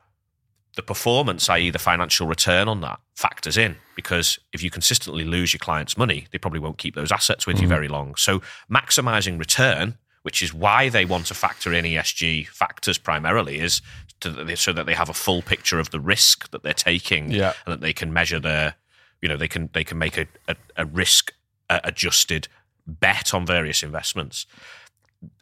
the 0.77 0.81
performance, 0.81 1.49
i.e., 1.49 1.69
the 1.69 1.79
financial 1.79 2.25
return 2.27 2.69
on 2.69 2.79
that, 2.81 2.99
factors 3.15 3.57
in 3.57 3.75
because 3.95 4.39
if 4.53 4.63
you 4.63 4.69
consistently 4.69 5.25
lose 5.25 5.51
your 5.51 5.59
clients' 5.59 5.97
money, 5.97 6.27
they 6.31 6.37
probably 6.37 6.59
won't 6.59 6.77
keep 6.77 6.95
those 6.95 7.11
assets 7.11 7.45
with 7.45 7.59
you 7.61 7.67
very 7.67 7.89
long. 7.89 8.15
So, 8.15 8.41
maximizing 8.71 9.37
return, 9.37 9.97
which 10.21 10.41
is 10.41 10.53
why 10.53 10.87
they 10.89 11.03
want 11.03 11.25
to 11.25 11.33
factor 11.33 11.73
in 11.73 11.83
ESG 11.83 12.47
factors 12.47 12.97
primarily, 12.97 13.59
is 13.59 13.81
to, 14.21 14.55
so 14.55 14.71
that 14.71 14.85
they 14.85 14.93
have 14.93 15.09
a 15.09 15.13
full 15.13 15.41
picture 15.41 15.79
of 15.79 15.89
the 15.91 15.99
risk 15.99 16.49
that 16.51 16.63
they're 16.63 16.73
taking 16.73 17.31
Yeah. 17.31 17.53
and 17.65 17.73
that 17.73 17.81
they 17.81 17.93
can 17.93 18.13
measure 18.13 18.39
their, 18.39 18.75
you 19.21 19.27
know, 19.27 19.35
they 19.37 19.47
can 19.49 19.69
they 19.73 19.83
can 19.83 19.97
make 19.97 20.17
a, 20.17 20.27
a, 20.47 20.55
a 20.77 20.85
risk 20.85 21.33
uh, 21.69 21.79
adjusted 21.83 22.47
bet 22.85 23.33
on 23.33 23.45
various 23.45 23.83
investments 23.83 24.45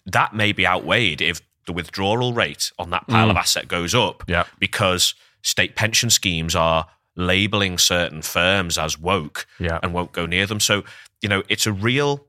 that 0.05 0.33
may 0.33 0.51
be 0.51 0.65
outweighed 0.65 1.21
if 1.21 1.41
the 1.65 1.73
withdrawal 1.73 2.33
rate 2.33 2.71
on 2.77 2.89
that 2.91 3.07
pile 3.07 3.29
of 3.29 3.35
mm. 3.35 3.39
asset 3.39 3.67
goes 3.67 3.93
up 3.95 4.23
Yeah. 4.27 4.43
because 4.59 5.15
state 5.41 5.75
pension 5.75 6.09
schemes 6.09 6.55
are 6.55 6.87
labeling 7.15 7.77
certain 7.77 8.21
firms 8.21 8.77
as 8.77 8.99
woke 8.99 9.47
Yeah. 9.59 9.79
and 9.81 9.93
won't 9.93 10.11
go 10.11 10.25
near 10.25 10.45
them. 10.45 10.59
So, 10.59 10.83
you 11.21 11.29
know, 11.29 11.43
it's 11.49 11.65
a 11.65 11.71
real 11.71 12.25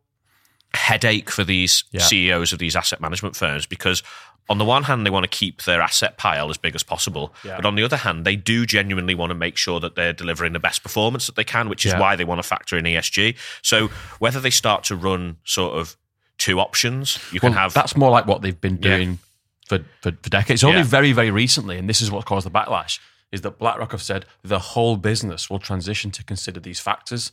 headache 0.75 1.31
for 1.31 1.45
these 1.45 1.85
Yeah. 1.93 2.03
CEOs 2.03 2.53
of 2.53 2.59
these 2.59 2.77
asset 2.77 3.01
management 3.01 3.37
firms 3.37 3.67
because 3.67 4.03
on 4.49 4.59
the 4.59 4.65
one 4.65 4.85
hand, 4.85 5.05
they 5.05 5.11
want 5.11 5.25
to 5.25 5.29
keep 5.29 5.63
their 5.65 5.81
asset 5.81 6.19
pile 6.19 6.51
as 6.51 6.57
big 6.57 6.77
as 6.77 6.85
possible, 6.85 7.35
Yeah. 7.43 7.57
but 7.57 7.67
on 7.67 7.75
the 7.75 7.83
other 7.83 7.97
hand, 7.97 8.25
they 8.25 8.37
do 8.37 8.65
genuinely 8.65 9.15
want 9.15 9.31
to 9.31 9.35
make 9.35 9.57
sure 9.57 9.81
that 9.81 9.97
they're 9.97 10.13
delivering 10.13 10.53
the 10.53 10.61
best 10.61 10.85
performance 10.85 11.27
that 11.27 11.35
they 11.35 11.43
can, 11.43 11.69
which 11.69 11.85
is 11.85 11.93
Yeah. 11.93 11.99
why 11.99 12.15
they 12.15 12.25
want 12.25 12.39
to 12.41 12.47
factor 12.47 12.79
in 12.79 12.87
ESG. 12.87 13.35
So 13.63 13.89
whether 14.21 14.39
they 14.41 14.51
start 14.51 14.85
to 14.85 14.95
run 14.95 15.39
sort 15.45 15.77
of 15.77 15.97
two 16.39 16.61
options, 16.61 17.19
you 17.33 17.41
Well, 17.43 17.51
can 17.53 17.59
have 17.59 17.75
that's 17.75 17.97
more 17.97 18.11
like 18.11 18.27
what 18.27 18.43
they've 18.43 18.61
been 18.61 18.77
doing 18.77 19.19
for, 19.69 19.79
for, 20.01 20.13
for 20.23 20.31
decades. 20.31 20.63
Only 20.65 20.79
Yeah. 20.79 20.85
very, 20.85 21.13
very 21.13 21.31
recently, 21.31 21.79
and 21.79 21.89
this 21.89 22.01
is 22.01 22.11
what 22.11 22.25
caused 22.25 22.47
the 22.47 22.51
backlash, 22.51 22.99
is 23.33 23.41
that 23.43 23.59
BlackRock 23.59 23.93
have 23.93 24.03
said 24.03 24.25
the 24.43 24.59
whole 24.59 24.97
business 24.97 25.51
will 25.51 25.59
transition 25.59 26.11
to 26.13 26.25
consider 26.25 26.61
these 26.61 26.81
factors. 26.81 27.33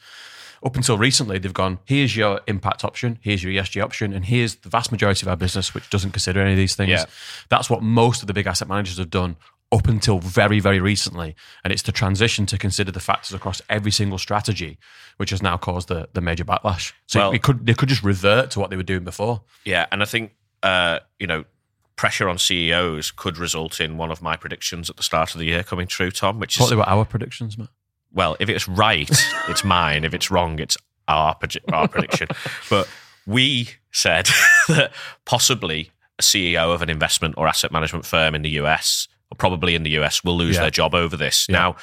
Up 0.66 0.76
until 0.78 0.98
recently, 0.98 1.38
they've 1.40 1.54
gone, 1.54 1.80
here's 1.86 2.16
your 2.16 2.40
impact 2.48 2.86
option, 2.86 3.20
here's 3.22 3.44
your 3.44 3.52
ESG 3.52 3.84
option, 3.84 4.14
and 4.14 4.26
here's 4.26 4.56
the 4.56 4.70
vast 4.70 4.92
majority 4.92 5.24
of 5.26 5.28
our 5.28 5.36
business 5.36 5.74
which 5.74 5.90
doesn't 5.90 6.12
consider 6.12 6.40
any 6.42 6.52
of 6.52 6.58
these 6.58 6.76
things. 6.76 6.90
Yeah. 6.90 7.06
That's 7.50 7.70
what 7.70 7.84
most 7.84 8.22
of 8.22 8.28
the 8.28 8.34
big 8.34 8.48
asset 8.48 8.68
managers 8.70 8.98
have 8.98 9.10
done 9.10 9.36
up 9.74 9.88
until 9.88 10.20
very, 10.20 10.60
very 10.60 10.80
recently. 10.80 11.36
And 11.64 11.74
it's 11.74 11.82
the 11.82 11.92
transition 11.92 12.46
to 12.46 12.58
consider 12.58 12.92
the 12.92 13.00
factors 13.02 13.34
across 13.34 13.62
every 13.70 13.92
single 13.92 14.18
strategy, 14.20 14.78
which 15.18 15.32
has 15.32 15.42
now 15.42 15.58
caused 15.58 15.90
the, 15.90 16.08
the 16.14 16.22
major 16.22 16.46
backlash. 16.46 16.94
So 17.08 17.20
Well- 17.20 17.32
it 17.34 17.42
could 17.42 17.66
they 17.66 17.74
could 17.74 17.90
just 17.90 18.04
revert 18.04 18.52
to 18.52 18.60
what 18.60 18.70
they 18.70 18.78
were 18.78 18.84
doing 18.84 19.04
before. 19.04 19.42
Yeah, 19.66 19.86
and 19.92 20.02
I 20.02 20.06
think 20.06 20.32
uh, 20.62 21.00
you 21.20 21.28
know 21.28 21.44
pressure 21.96 22.28
on 22.30 22.38
CEOs 22.38 23.12
could 23.12 23.38
result 23.38 23.80
in 23.80 23.98
one 23.98 24.12
of 24.12 24.22
my 24.22 24.36
predictions 24.36 24.90
at 24.90 24.98
the 24.98 25.04
start 25.04 25.34
of 25.34 25.40
the 25.40 25.46
year 25.46 25.64
coming 25.64 25.88
true, 25.88 26.12
Tom. 26.12 26.40
Which 26.40 26.60
is 26.60 26.70
they 26.70 26.76
were 26.76 26.88
our 26.90 27.06
predictions, 27.06 27.58
Matt. 27.58 27.70
well, 28.12 28.36
if 28.40 28.50
it's 28.50 28.68
right, 28.68 29.10
it's 29.50 29.64
mine. 29.64 30.04
If 30.04 30.14
it's 30.14 30.30
wrong, 30.32 30.60
it's 30.60 30.78
our 31.08 31.36
our 31.72 31.88
prediction. 31.88 32.28
But 32.70 32.88
we 33.26 33.70
said 33.92 34.28
that 34.68 34.92
possibly 35.26 35.92
a 36.20 36.22
CEO 36.22 36.74
of 36.74 36.82
an 36.82 36.90
investment 36.90 37.36
or 37.38 37.48
asset 37.48 37.72
management 37.72 38.06
firm 38.06 38.36
in 38.36 38.42
the 38.42 38.50
US, 38.62 39.08
or 39.32 39.36
probably 39.36 39.76
in 39.76 39.84
the 39.84 39.92
US, 40.02 40.24
will 40.24 40.36
lose 40.38 40.56
Yeah. 40.56 40.62
their 40.64 40.72
job 40.72 40.94
over 40.96 41.16
this. 41.18 41.48
Yeah. 41.50 41.54
Now, 41.58 41.76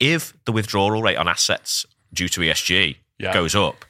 if 0.00 0.34
the 0.44 0.52
withdrawal 0.52 1.02
rate 1.02 1.16
on 1.16 1.28
assets 1.28 1.86
due 2.12 2.28
to 2.28 2.40
ESG 2.42 2.96
Yeah. 3.18 3.32
goes 3.32 3.54
up, 3.54 3.84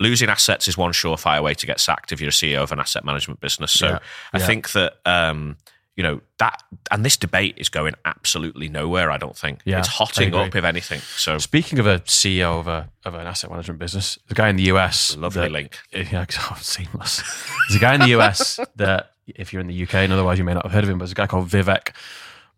losing 0.00 0.28
assets 0.28 0.68
is 0.68 0.76
one 0.76 0.92
surefire 0.92 1.42
way 1.42 1.54
to 1.54 1.66
get 1.66 1.80
sacked 1.80 2.12
if 2.12 2.20
you're 2.20 2.28
a 2.28 2.32
CEO 2.32 2.62
of 2.62 2.72
an 2.72 2.78
asset 2.80 3.04
management 3.04 3.40
business. 3.40 3.72
So 3.72 3.86
Yeah. 3.88 3.98
I 4.32 4.38
Yeah. 4.38 4.46
think 4.46 4.72
that 4.72 4.94
um, 5.06 5.56
you 5.96 6.02
know 6.02 6.20
that, 6.38 6.62
and 6.90 7.02
this 7.04 7.16
debate 7.16 7.54
is 7.56 7.70
going 7.70 7.94
absolutely 8.04 8.68
nowhere. 8.68 9.10
I 9.10 9.16
don't 9.16 9.34
think 9.36 9.60
Yeah, 9.64 9.78
it's 9.78 9.88
hotting 9.88 10.34
up, 10.34 10.54
if 10.54 10.64
anything. 10.64 11.00
So 11.00 11.38
Speaking 11.38 11.78
of 11.78 11.86
a 11.86 12.00
CEO 12.00 12.58
of 12.60 12.68
a 12.68 12.90
of 13.06 13.14
an 13.14 13.26
asset 13.26 13.50
management 13.50 13.78
business, 13.80 14.18
the 14.28 14.34
guy 14.34 14.50
in 14.50 14.56
the 14.56 14.64
US, 14.64 15.16
lovely 15.16 15.42
that- 15.42 15.52
link. 15.52 15.78
yeah, 15.92 16.26
oh, 16.50 16.58
seamless. 16.60 17.22
There's 17.68 17.76
a 17.76 17.80
guy 17.80 17.94
in 17.94 18.00
the 18.00 18.10
US 18.18 18.60
that, 18.76 19.12
if 19.26 19.52
you're 19.54 19.60
in 19.62 19.68
the 19.68 19.82
UK, 19.84 19.94
and 19.94 20.12
otherwise 20.12 20.36
you 20.38 20.44
may 20.44 20.52
not 20.54 20.64
have 20.64 20.72
heard 20.72 20.84
of 20.84 20.90
him, 20.90 20.98
but 20.98 21.04
there's 21.06 21.12
a 21.12 21.14
guy 21.14 21.26
called 21.26 21.48
Vivek 21.48 21.94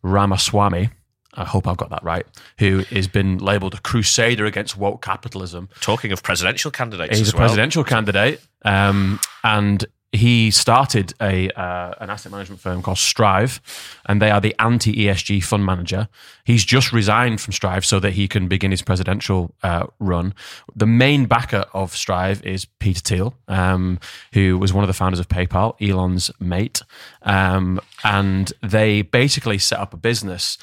Ramaswamy. 0.03 0.91
I 1.39 1.45
hope 1.45 1.69
I've 1.69 1.77
got 1.77 1.91
that 1.91 2.03
right. 2.03 2.27
Who 2.59 2.81
has 2.91 3.07
been 3.07 3.39
labelled 3.39 3.75
a 3.75 3.81
crusader 3.81 4.45
against 4.45 4.77
woke 4.77 5.03
capitalism. 5.03 5.69
Talking 5.81 6.13
of 6.13 6.23
presidential 6.23 6.71
candidates, 6.71 7.17
He's 7.17 7.29
as 7.29 7.35
a 7.35 7.37
well. 7.37 7.47
presidential 7.47 7.85
candidate, 7.85 8.43
um, 8.65 9.21
and 9.45 9.87
he 10.11 10.51
started 10.51 11.13
a 11.21 11.51
uh, 11.51 11.93
an 12.01 12.09
asset 12.09 12.33
management 12.33 12.61
firm 12.61 12.83
called 12.83 12.99
Strive, 12.99 13.61
and 14.07 14.23
they 14.23 14.31
are 14.31 14.41
the 14.41 14.55
anti 14.59 14.93
ESG 14.93 15.45
fund 15.45 15.65
manager. 15.67 16.09
He's 16.45 16.65
just 16.65 16.93
resigned 16.93 17.41
from 17.41 17.53
Strive 17.53 17.85
so 17.85 18.01
that 18.01 18.15
he 18.15 18.27
can 18.27 18.49
begin 18.49 18.71
his 18.71 18.81
presidential 18.83 19.55
uh, 19.63 19.87
run. 19.99 20.35
The 20.75 20.87
main 20.87 21.27
backer 21.27 21.67
of 21.75 21.95
Strive 21.95 22.43
is 22.45 22.65
Peter 22.65 23.01
Thiel, 23.01 23.35
um, 23.49 24.01
who 24.33 24.57
was 24.59 24.73
one 24.73 24.83
of 24.83 24.89
the 24.89 24.95
founders 24.95 25.21
of 25.21 25.29
PayPal, 25.29 25.77
Elon's 25.81 26.31
mate, 26.41 26.81
um, 27.23 27.79
and 28.03 28.53
they 28.63 29.03
basically 29.03 29.59
set 29.59 29.79
up 29.79 29.93
a 29.93 29.99
business 29.99 30.57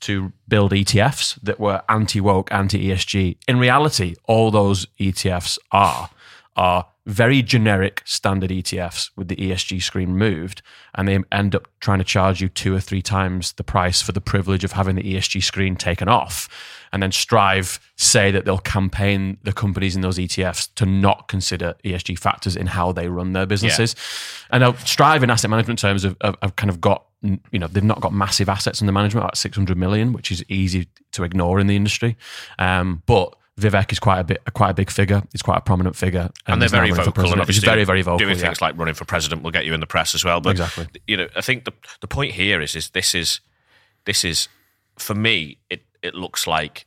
to 0.00 0.32
build 0.48 0.72
ETFs 0.72 1.40
that 1.42 1.60
were 1.60 1.82
anti 1.88 2.20
woke, 2.20 2.52
anti 2.52 2.88
ESG. 2.88 3.36
In 3.46 3.58
reality, 3.58 4.14
all 4.24 4.50
those 4.50 4.86
ETFs 4.98 5.58
are 5.72 6.10
are 6.56 6.86
very 7.06 7.42
generic 7.42 8.02
standard 8.04 8.50
ETFs 8.50 9.10
with 9.16 9.28
the 9.28 9.36
ESG 9.36 9.82
screen 9.82 10.12
removed, 10.12 10.62
and 10.94 11.08
they 11.08 11.18
end 11.32 11.54
up 11.54 11.68
trying 11.80 11.98
to 11.98 12.04
charge 12.04 12.40
you 12.40 12.48
two 12.48 12.74
or 12.74 12.80
three 12.80 13.02
times 13.02 13.52
the 13.52 13.64
price 13.64 14.02
for 14.02 14.12
the 14.12 14.20
privilege 14.20 14.64
of 14.64 14.72
having 14.72 14.96
the 14.96 15.02
ESG 15.02 15.42
screen 15.42 15.76
taken 15.76 16.08
off. 16.08 16.48
And 16.92 17.02
then 17.02 17.12
Strive 17.12 17.78
say 17.96 18.30
that 18.30 18.44
they'll 18.44 18.58
campaign 18.58 19.38
the 19.42 19.52
companies 19.52 19.94
in 19.94 20.02
those 20.02 20.18
ETFs 20.18 20.68
to 20.74 20.86
not 20.86 21.28
consider 21.28 21.74
ESG 21.84 22.18
factors 22.18 22.56
in 22.56 22.66
how 22.66 22.92
they 22.92 23.08
run 23.08 23.32
their 23.32 23.46
businesses. 23.46 23.94
And 24.50 24.62
now 24.62 24.72
Strive 24.74 25.22
in 25.22 25.30
asset 25.30 25.50
management 25.50 25.78
terms 25.78 26.02
have, 26.02 26.16
have, 26.20 26.36
have 26.42 26.56
kind 26.56 26.70
of 26.70 26.80
got, 26.80 27.06
you 27.22 27.58
know, 27.58 27.66
they've 27.66 27.84
not 27.84 28.00
got 28.00 28.12
massive 28.12 28.48
assets 28.48 28.80
under 28.80 28.92
management, 28.92 29.24
about 29.24 29.36
600 29.36 29.76
million, 29.76 30.12
which 30.12 30.30
is 30.32 30.44
easy 30.48 30.88
to 31.12 31.22
ignore 31.22 31.60
in 31.60 31.66
the 31.66 31.76
industry. 31.76 32.16
Um, 32.58 33.02
but 33.06 33.34
Vivek 33.58 33.92
is 33.92 33.98
quite 33.98 34.20
a 34.20 34.24
bit, 34.24 34.42
quite 34.54 34.70
a 34.70 34.74
big 34.74 34.90
figure. 34.90 35.22
He's 35.32 35.42
quite 35.42 35.58
a 35.58 35.60
prominent 35.60 35.96
figure, 35.96 36.30
and 36.46 36.60
they're 36.62 36.68
very 36.68 36.90
vocal. 36.90 37.30
And 37.30 37.40
obviously, 37.40 37.66
very, 37.66 37.84
very 37.84 38.02
vocal. 38.02 38.18
Doing 38.18 38.36
yeah. 38.36 38.46
things 38.46 38.60
like 38.60 38.76
running 38.78 38.94
for 38.94 39.04
president 39.04 39.42
will 39.42 39.50
get 39.50 39.66
you 39.66 39.74
in 39.74 39.80
the 39.80 39.86
press 39.86 40.14
as 40.14 40.24
well. 40.24 40.40
But 40.40 40.50
Exactly. 40.50 40.86
you 41.06 41.16
know, 41.16 41.28
I 41.36 41.42
think 41.42 41.64
the 41.64 41.72
the 42.00 42.08
point 42.08 42.32
here 42.32 42.60
is 42.60 42.74
is 42.74 42.90
this 42.90 43.14
is 43.14 43.40
this 44.06 44.24
is 44.24 44.48
for 44.96 45.14
me. 45.14 45.58
It 45.68 45.82
it 46.02 46.14
looks 46.14 46.46
like 46.46 46.86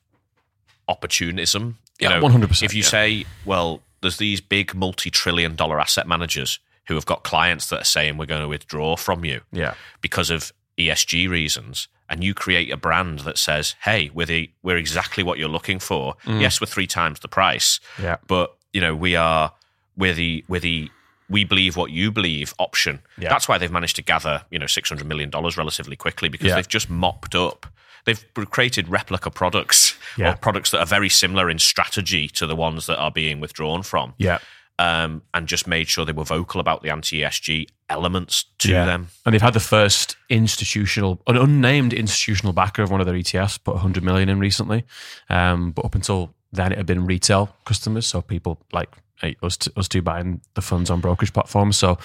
opportunism. 0.87 1.77
You 1.99 2.09
Yeah, 2.09 2.19
know, 2.19 2.27
100%, 2.27 2.63
If 2.63 2.73
you 2.73 2.81
yeah. 2.81 2.87
say, 2.89 3.25
well, 3.45 3.81
there's 4.01 4.17
these 4.17 4.41
big 4.41 4.73
multi-trillion 4.73 5.55
dollar 5.55 5.79
asset 5.79 6.07
managers 6.07 6.59
who 6.87 6.95
have 6.95 7.05
got 7.05 7.23
clients 7.23 7.69
that 7.69 7.81
are 7.81 7.85
saying 7.85 8.17
we're 8.17 8.25
going 8.25 8.41
to 8.41 8.47
withdraw 8.47 8.95
from 8.95 9.23
you 9.25 9.41
yeah, 9.51 9.73
because 10.01 10.29
of 10.29 10.51
ESG 10.77 11.29
reasons, 11.29 11.87
and 12.09 12.23
you 12.23 12.33
create 12.33 12.71
a 12.71 12.77
brand 12.77 13.19
that 13.19 13.37
says, 13.37 13.75
"Hey, 13.83 14.09
we're 14.13 14.25
the, 14.25 14.49
we're 14.63 14.77
exactly 14.77 15.23
what 15.23 15.37
you're 15.39 15.49
looking 15.49 15.79
for. 15.79 16.15
Mm. 16.25 16.41
Yes, 16.41 16.59
we're 16.59 16.67
three 16.67 16.87
times 16.87 17.19
the 17.19 17.27
price, 17.27 17.79
yeah, 18.01 18.17
but 18.27 18.55
you 18.73 18.81
know 18.81 18.95
we 18.95 19.15
are 19.15 19.51
we're 19.95 20.13
the 20.13 20.43
we're 20.47 20.59
the 20.59 20.89
we 21.29 21.43
believe 21.45 21.77
what 21.77 21.89
you 21.91 22.11
believe 22.11 22.53
option. 22.59 22.99
Yeah. 23.17 23.29
That's 23.29 23.47
why 23.47 23.57
they've 23.57 23.71
managed 23.71 23.95
to 23.95 24.01
gather 24.03 24.43
you 24.51 24.59
know 24.59 24.67
six 24.67 24.89
hundred 24.89 25.07
million 25.07 25.29
dollars 25.29 25.57
relatively 25.57 25.95
quickly 25.95 26.27
because 26.29 26.47
Yeah. 26.47 26.55
they've 26.55 26.67
just 26.67 26.89
mopped 26.89 27.33
up. 27.35 27.65
They've 28.05 28.21
created 28.49 28.89
replica 28.89 29.31
products 29.31 29.95
Yeah. 30.17 30.33
or 30.33 30.35
products 30.35 30.71
that 30.71 30.79
are 30.79 30.85
very 30.85 31.07
similar 31.09 31.49
in 31.49 31.57
strategy 31.59 32.27
to 32.29 32.45
the 32.45 32.55
ones 32.55 32.85
that 32.87 32.97
are 32.99 33.11
being 33.11 33.39
withdrawn 33.39 33.81
from, 33.83 34.13
yeah. 34.17 34.39
Um, 34.79 35.21
and 35.33 35.47
just 35.47 35.67
made 35.67 35.87
sure 35.87 36.05
they 36.05 36.11
were 36.11 36.23
vocal 36.23 36.59
about 36.59 36.81
the 36.81 36.89
anti 36.89 37.21
ESG 37.21 37.67
elements 37.89 38.45
to 38.59 38.71
Yeah. 38.71 38.85
them. 38.85 39.07
And 39.25 39.33
they've 39.33 39.41
had 39.41 39.53
the 39.53 39.59
first 39.59 40.15
institutional, 40.29 41.21
an 41.27 41.37
unnamed 41.37 41.93
institutional 41.93 42.53
backer 42.53 42.81
of 42.81 42.89
one 42.91 42.99
of 42.99 43.05
their 43.05 43.15
ETFs 43.15 43.63
put 43.63 43.75
100 43.75 44.03
million 44.03 44.29
in 44.29 44.39
recently. 44.39 44.83
Um, 45.29 45.71
but 45.71 45.85
up 45.85 45.95
until 45.95 46.33
then, 46.51 46.71
it 46.71 46.77
had 46.77 46.85
been 46.87 47.05
retail 47.05 47.55
customers, 47.65 48.05
so 48.07 48.21
people 48.21 48.59
like 48.71 48.89
hey, 49.21 49.35
us, 49.41 49.55
t- 49.57 49.71
us 49.77 49.87
two 49.87 50.01
buying 50.01 50.41
the 50.55 50.61
funds 50.61 50.89
on 50.89 50.99
brokerage 50.99 51.31
platforms. 51.31 51.77
So 51.77 51.97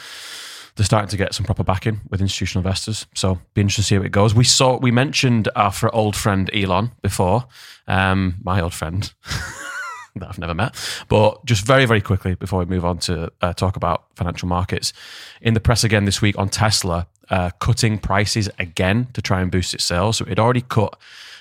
they're 0.76 0.86
starting 0.86 1.08
to 1.08 1.16
get 1.16 1.34
some 1.34 1.44
proper 1.44 1.64
backing 1.64 2.00
with 2.10 2.20
institutional 2.20 2.60
investors. 2.64 3.06
So 3.14 3.40
be 3.54 3.60
interesting 3.62 3.82
to 3.82 3.86
see 3.88 3.94
how 3.96 4.02
it 4.02 4.12
goes. 4.12 4.34
We 4.34 4.44
saw, 4.44 4.76
we 4.78 4.92
mentioned 4.92 5.48
our 5.56 5.72
old 5.92 6.14
friend 6.14 6.48
Elon 6.54 6.92
before, 7.02 7.46
um, 7.88 8.36
my 8.44 8.60
old 8.60 8.72
friend. 8.74 9.12
that 10.20 10.28
I've 10.28 10.38
never 10.38 10.54
met. 10.54 10.74
But 11.08 11.44
just 11.44 11.64
very, 11.64 11.84
very 11.84 12.00
quickly 12.00 12.34
before 12.34 12.60
we 12.60 12.64
move 12.66 12.84
on 12.84 12.98
to 13.00 13.30
uh, 13.40 13.52
talk 13.52 13.76
about 13.76 14.04
financial 14.14 14.48
markets, 14.48 14.92
in 15.40 15.54
the 15.54 15.60
press 15.60 15.84
again 15.84 16.04
this 16.04 16.22
week 16.22 16.38
on 16.38 16.48
Tesla, 16.48 17.06
uh, 17.30 17.50
cutting 17.60 17.98
prices 17.98 18.48
again 18.58 19.08
to 19.12 19.22
try 19.22 19.40
and 19.40 19.50
boost 19.50 19.74
its 19.74 19.84
sales. 19.84 20.16
So 20.16 20.24
it 20.26 20.38
already 20.38 20.62
cut 20.62 20.98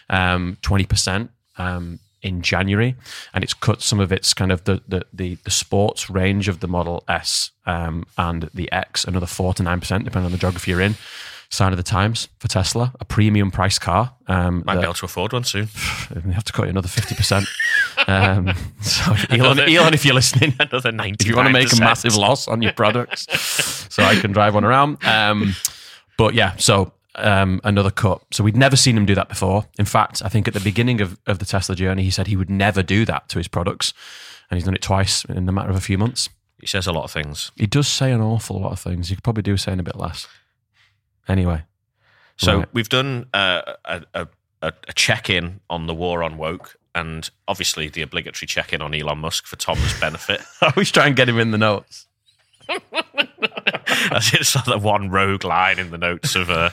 um, 0.10 0.58
20%. 0.62 1.30
Um, 1.58 2.00
in 2.24 2.42
January, 2.42 2.96
and 3.34 3.44
it's 3.44 3.54
cut 3.54 3.82
some 3.82 4.00
of 4.00 4.12
its 4.12 4.34
kind 4.34 4.52
of 4.52 4.64
the 4.64 4.82
the 4.88 5.06
the, 5.14 5.36
the 5.44 5.52
sports 5.52 6.10
range 6.10 6.48
of 6.48 6.60
the 6.60 6.68
Model 6.68 7.04
S 7.08 7.52
um, 7.66 8.06
and 8.18 8.50
the 8.54 8.72
X, 8.72 9.06
another 9.06 9.28
four 9.28 9.54
to 9.54 9.64
nine 9.64 9.80
percent, 9.80 10.04
depending 10.04 10.26
on 10.26 10.32
the 10.32 10.38
geography 10.38 10.72
you're 10.72 10.82
in. 10.82 10.96
Sign 11.50 11.72
of 11.72 11.78
the 11.78 11.84
times 11.84 12.28
for 12.40 12.48
Tesla, 12.50 12.94
a 13.00 13.06
premium 13.06 13.52
price 13.52 13.80
car. 13.80 14.14
Um, 14.28 14.64
Might 14.66 14.76
that- 14.76 14.82
be 14.82 14.86
able 14.86 14.94
to 14.96 15.06
afford 15.06 15.32
one 15.32 15.46
soon. 15.46 15.70
they 16.12 16.34
have 16.34 16.44
to 16.44 16.52
cut 16.54 16.64
you 16.64 16.70
another 16.70 16.90
fifty 16.90 17.16
percent. 17.16 17.48
Um, 18.06 18.54
so 18.82 19.14
Elon, 19.30 19.60
Elon, 19.60 19.94
if 19.94 20.04
you're 20.06 20.14
listening, 20.16 20.54
Another 20.60 20.92
ninety. 20.92 21.24
if 21.24 21.30
you 21.30 21.36
want 21.36 21.48
to 21.48 21.54
make 21.54 21.72
a 21.72 21.80
massive 21.80 22.16
loss 22.16 22.48
on 22.48 22.62
your 22.62 22.74
products, 22.74 23.28
so 23.94 24.04
I 24.04 24.16
can 24.16 24.32
drive 24.34 24.56
one 24.56 24.66
around. 24.66 25.04
Um, 25.06 25.56
but 26.18 26.34
yeah, 26.34 26.56
so 26.58 26.92
um, 27.16 27.62
another 27.64 27.92
cut. 27.92 28.22
So 28.32 28.44
we'd 28.44 28.58
never 28.58 28.76
seen 28.76 28.98
him 28.98 29.06
do 29.06 29.16
that 29.16 29.30
before. 29.30 29.66
In 29.80 29.86
fact, 29.86 30.22
I 30.26 30.30
think 30.30 30.48
at 30.48 30.54
the 30.54 30.60
beginning 30.60 31.02
of, 31.02 31.18
of 31.28 31.40
the 31.40 31.46
Tesla 31.46 31.76
journey, 31.76 32.04
he 32.04 32.12
said 32.12 32.28
he 32.28 32.36
would 32.36 32.50
never 32.50 32.84
do 32.84 33.06
that 33.06 33.30
to 33.30 33.38
his 33.38 33.48
products, 33.48 33.94
and 34.50 34.58
he's 34.58 34.66
done 34.66 34.76
it 34.76 34.82
twice 34.82 35.24
in 35.26 35.46
the 35.46 35.52
matter 35.52 35.70
of 35.70 35.76
a 35.76 35.82
few 35.82 35.98
months. 35.98 36.30
He 36.60 36.68
says 36.68 36.88
a 36.88 36.92
lot 36.92 37.04
of 37.04 37.12
things. 37.12 37.52
He 37.56 37.68
does 37.68 37.88
say 37.88 38.12
an 38.12 38.20
awful 38.22 38.60
lot 38.60 38.72
of 38.72 38.80
things. 38.80 39.10
He 39.10 39.16
could 39.16 39.24
probably 39.24 39.44
do 39.44 39.58
saying 39.58 39.80
a 39.80 39.84
bit 39.84 39.96
less. 39.96 40.28
Anyway, 41.28 41.64
So 42.38 42.60
Right. 42.60 42.68
we've 42.74 42.90
done 42.90 43.28
uh, 43.34 43.74
a, 43.86 44.06
a, 44.14 44.28
a, 44.62 44.72
check 44.94 45.30
in 45.30 45.60
on 45.70 45.88
the 45.88 45.94
war 45.94 46.24
on 46.24 46.38
woke, 46.38 46.78
and 46.96 47.30
obviously 47.48 47.90
the 47.90 48.02
obligatory 48.02 48.48
check 48.48 48.74
in 48.74 48.82
on 48.82 48.94
Elon 48.94 49.18
Musk 49.20 49.46
for 49.46 49.56
Tom's 49.56 50.00
benefit. 50.00 50.42
I 50.62 50.68
always 50.76 50.92
try 50.92 51.08
and 51.08 51.16
get 51.16 51.28
him 51.28 51.40
in 51.40 51.52
the 51.52 51.58
notes. 51.58 52.08
That's 54.10 54.32
just 54.32 54.56
like 54.56 54.66
the 54.66 54.78
one 54.78 55.10
rogue 55.10 55.44
line 55.44 55.80
in 55.80 55.90
the 55.92 55.98
notes 55.98 56.36
of 56.36 56.50
uh, 56.50 56.70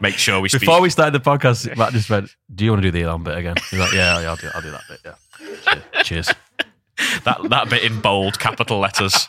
make 0.00 0.14
sure 0.14 0.40
we 0.40 0.48
speak. 0.48 0.60
Before 0.62 0.80
we 0.80 0.90
started 0.90 1.12
the 1.12 1.30
podcast, 1.30 1.76
Matt 1.76 1.92
just 1.92 2.08
went, 2.10 2.34
"Do 2.54 2.64
you 2.64 2.70
want 2.72 2.82
to 2.82 2.88
do 2.88 2.98
the 2.98 3.04
Elon 3.04 3.22
bit 3.24 3.36
again?" 3.36 3.56
He's 3.70 3.78
like, 3.78 3.92
"Yeah, 3.92 4.20
yeah, 4.20 4.28
I'll 4.30 4.36
do, 4.36 4.48
I'll 4.54 4.62
do 4.62 4.70
that 4.70 4.82
bit." 4.88 5.00
Yeah. 5.04 6.02
Cheers. 6.02 6.32
that 7.24 7.38
that 7.50 7.68
bit 7.70 7.84
in 7.84 8.00
bold 8.00 8.38
capital 8.38 8.78
letters. 8.78 9.28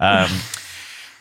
Um, 0.00 0.28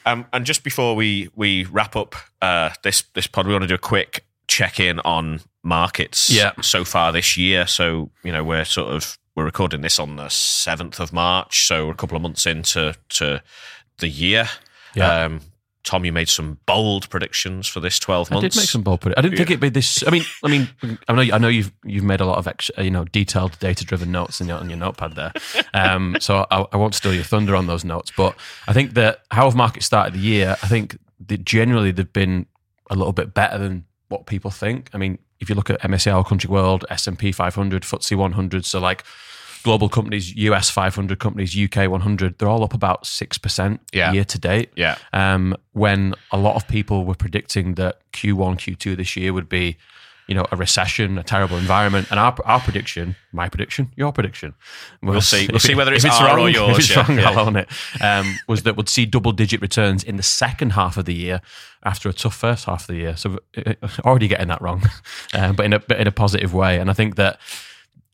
um, 0.05 0.25
and 0.33 0.45
just 0.45 0.63
before 0.63 0.95
we 0.95 1.29
we 1.35 1.65
wrap 1.65 1.95
up 1.95 2.15
uh, 2.41 2.69
this 2.83 3.03
this 3.13 3.27
pod, 3.27 3.47
we 3.47 3.53
want 3.53 3.63
to 3.63 3.67
do 3.67 3.75
a 3.75 3.77
quick 3.79 4.25
check 4.47 4.79
in 4.79 5.00
on 5.00 5.41
markets 5.63 6.29
Yeah. 6.29 6.51
so 6.62 6.85
far 6.85 7.12
this 7.12 7.35
year. 7.38 7.65
So 7.67 8.12
you 8.24 8.31
know 8.31 8.43
we're 8.43 8.65
sort 8.65 8.89
of 8.91 9.17
we're 9.35 9.45
recording 9.45 9.81
this 9.81 10.00
on 10.00 10.15
the 10.15 10.29
seventh 10.29 11.00
of 11.00 11.12
March, 11.12 11.67
so 11.67 11.88
we're 11.88 11.93
a 11.93 11.95
couple 11.95 12.15
of 12.15 12.21
months 12.21 12.45
into 12.45 12.93
to 13.09 13.41
the 13.97 14.07
year. 14.07 14.47
Yeah. 14.93 15.24
Um, 15.25 15.41
Tom, 15.86 16.04
you 16.04 16.12
made 16.12 16.27
some 16.30 16.58
bold 16.65 17.10
predictions 17.10 17.68
for 17.68 17.80
this 17.80 18.00
twelve 18.00 18.30
months. 18.32 18.44
I 18.44 18.48
did 18.50 18.56
make 18.58 18.70
some 18.70 18.82
bold 18.82 19.01
predict- 19.01 19.20
I 19.20 19.22
didn't 19.22 19.38
think 19.38 19.51
it'd 19.51 19.60
be 19.62 19.70
this. 19.70 20.04
I 20.06 20.10
mean, 20.10 20.24
I 20.44 20.48
mean, 20.50 20.68
I 21.08 21.13
know, 21.13 21.22
I 21.36 21.38
know 21.38 21.48
you've 21.48 21.72
you've 21.84 22.04
made 22.04 22.22
a 22.22 22.25
lot 22.25 22.38
of 22.39 22.48
extra, 22.48 22.84
you 22.84 22.89
know, 22.92 23.06
detailed 23.06 23.58
data 23.60 23.86
driven 23.86 24.12
notes 24.12 24.42
in 24.42 24.48
your 24.48 24.58
on 24.58 24.70
your 24.70 24.80
notepad 24.80 25.15
there. 25.15 25.32
Um, 25.74 26.18
so 26.20 26.46
I, 26.51 26.65
I 26.74 26.77
won't 26.77 26.96
steal 26.96 27.13
your 27.13 27.24
thunder 27.24 27.56
on 27.56 27.68
those 27.68 27.86
notes, 27.86 28.12
but 28.18 28.36
I 28.68 28.74
think 28.74 28.96
that 28.96 29.20
how 29.32 29.46
have 29.46 29.56
markets 29.56 29.86
started 29.86 30.13
the 30.15 30.20
year? 30.20 30.58
I 30.63 30.68
think 30.68 30.98
that 31.27 31.46
generally 31.46 31.92
they've 31.92 32.12
been 32.12 32.48
a 32.89 32.96
little 32.96 33.13
bit 33.13 33.34
better 33.34 33.58
than 33.58 33.86
what 34.10 34.25
people 34.25 34.51
think. 34.51 34.89
I 34.94 34.98
mean, 34.98 35.20
if 35.39 35.50
you 35.50 35.56
look 35.56 35.70
at 35.70 35.82
MSCI 35.82 36.25
Country 36.25 36.50
World, 36.50 36.86
S 36.89 37.08
and 37.08 37.18
P 37.18 37.32
500, 37.32 37.84
FTSE 37.84 38.15
100, 38.18 38.65
so 38.65 38.80
like 38.80 39.04
global 39.65 39.89
companies, 39.89 40.34
US 40.36 40.69
500 40.69 41.19
companies, 41.19 41.57
UK 41.57 41.89
100, 41.89 42.38
they're 42.38 42.48
all 42.48 42.63
up 42.63 42.74
about 42.74 43.05
six 43.05 43.38
percent 43.38 43.81
Yeah. 43.91 44.13
year 44.13 44.24
to 44.25 44.38
date 44.39 44.69
yeah, 44.75 44.95
um, 45.12 45.55
when 45.74 46.13
a 46.31 46.38
lot 46.38 46.55
of 46.55 46.67
people 46.67 47.03
were 47.03 47.15
predicting 47.25 47.75
that 47.75 47.93
Q1, 48.13 48.53
Q2 48.63 48.95
this 48.95 49.15
year 49.17 49.34
would 49.34 49.50
be, 49.50 49.77
you 50.27 50.36
know, 50.36 50.45
a 50.51 50.55
recession, 50.55 51.17
a 51.17 51.24
terrible 51.24 51.57
environment. 51.57 52.07
And 52.12 52.19
our, 52.19 52.34
our 52.45 52.60
prediction, 52.60 53.15
my 53.31 53.48
prediction, 53.50 53.91
your 53.95 54.12
prediction, 54.12 54.53
We'll 55.01 55.22
see. 55.22 55.48
We'll 55.51 55.60
see 55.60 55.75
whether 55.75 55.93
if 55.93 56.05
it's 56.05 56.19
our 56.22 56.29
or 56.34 56.38
wrong, 56.38 56.53
yours, 56.53 56.72
If 56.72 56.77
it's 56.79 56.89
yeah. 56.95 57.00
wrong, 57.07 57.17
Yeah. 57.19 57.29
I'll 57.29 57.39
own 57.48 57.55
it. 57.55 57.67
Um, 58.01 58.25
was 58.48 58.63
that 58.63 58.75
we'd 58.77 58.89
see 58.89 59.05
double 59.05 59.31
digit 59.34 59.62
returns 59.62 60.03
in 60.03 60.15
the 60.17 60.24
second 60.41 60.72
half 60.74 60.98
of 60.98 61.05
the 61.05 61.13
year 61.25 61.41
after 61.84 62.07
a 62.10 62.13
tough 62.13 62.36
first 62.36 62.65
half 62.65 62.81
of 62.81 62.88
the 62.88 63.00
year. 63.03 63.15
So 63.17 63.38
uh, 63.57 63.74
already 64.05 64.27
getting 64.27 64.48
that 64.53 64.62
wrong, 64.62 64.81
um, 65.34 65.55
but 65.57 65.65
in 65.65 65.74
a 65.74 65.79
but 65.79 66.00
in 66.00 66.07
a 66.07 66.12
positive 66.12 66.53
way. 66.53 66.79
And 66.79 66.89
I 66.89 66.93
think 66.93 67.15
that 67.15 67.39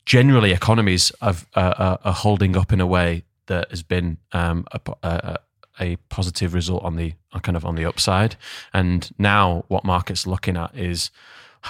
generally 0.04 0.52
economies 0.52 1.12
have, 1.20 1.46
uh, 1.54 1.96
are, 2.04 2.12
holding 2.12 2.56
up 2.56 2.72
in 2.72 2.80
a 2.80 2.86
way 2.86 3.24
that 3.46 3.70
has 3.70 3.82
been 3.82 4.18
um, 4.32 4.66
a, 4.72 4.80
a, 5.02 5.38
a 5.80 5.96
positive 6.08 6.54
result 6.54 6.82
on 6.82 6.96
the 6.96 7.14
uh, 7.32 7.38
kind 7.40 7.56
of 7.56 7.64
on 7.64 7.74
the 7.74 7.84
upside. 7.84 8.36
And 8.72 9.10
now 9.18 9.64
what 9.68 9.84
markets 9.84 10.26
are 10.26 10.30
looking 10.30 10.56
at 10.56 10.76
is 10.76 11.10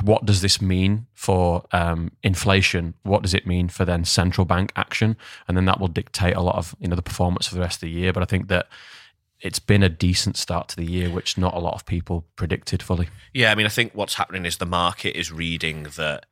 what 0.02 0.24
does 0.24 0.40
this 0.40 0.62
mean 0.62 1.06
for 1.12 1.64
um, 1.72 2.12
inflation? 2.22 2.94
What 3.02 3.22
does 3.22 3.34
it 3.34 3.46
mean 3.46 3.68
for 3.68 3.84
then 3.84 4.04
central 4.04 4.46
bank 4.46 4.72
action? 4.74 5.16
And 5.46 5.56
then 5.56 5.66
that 5.66 5.78
will 5.80 5.88
dictate 5.88 6.34
a 6.34 6.40
lot 6.40 6.56
of 6.56 6.74
you 6.80 6.88
know 6.88 6.96
the 6.96 7.02
performance 7.02 7.46
for 7.46 7.54
the 7.54 7.60
rest 7.60 7.76
of 7.76 7.80
the 7.82 7.90
year. 7.90 8.12
But 8.12 8.22
I 8.22 8.26
think 8.26 8.48
that 8.48 8.68
it's 9.42 9.58
been 9.58 9.82
a 9.82 9.88
decent 9.88 10.36
start 10.36 10.68
to 10.68 10.76
the 10.76 10.86
year, 10.86 11.10
which 11.10 11.36
not 11.36 11.52
a 11.52 11.58
lot 11.58 11.74
of 11.74 11.84
people 11.84 12.24
predicted 12.36 12.82
fully. 12.82 13.08
Yeah, 13.34 13.50
I 13.50 13.54
mean, 13.54 13.66
I 13.66 13.70
think 13.70 13.92
what's 13.92 14.14
happening 14.14 14.46
is 14.46 14.58
the 14.58 14.66
market 14.66 15.18
is 15.18 15.32
reading 15.32 15.88
that, 15.96 16.26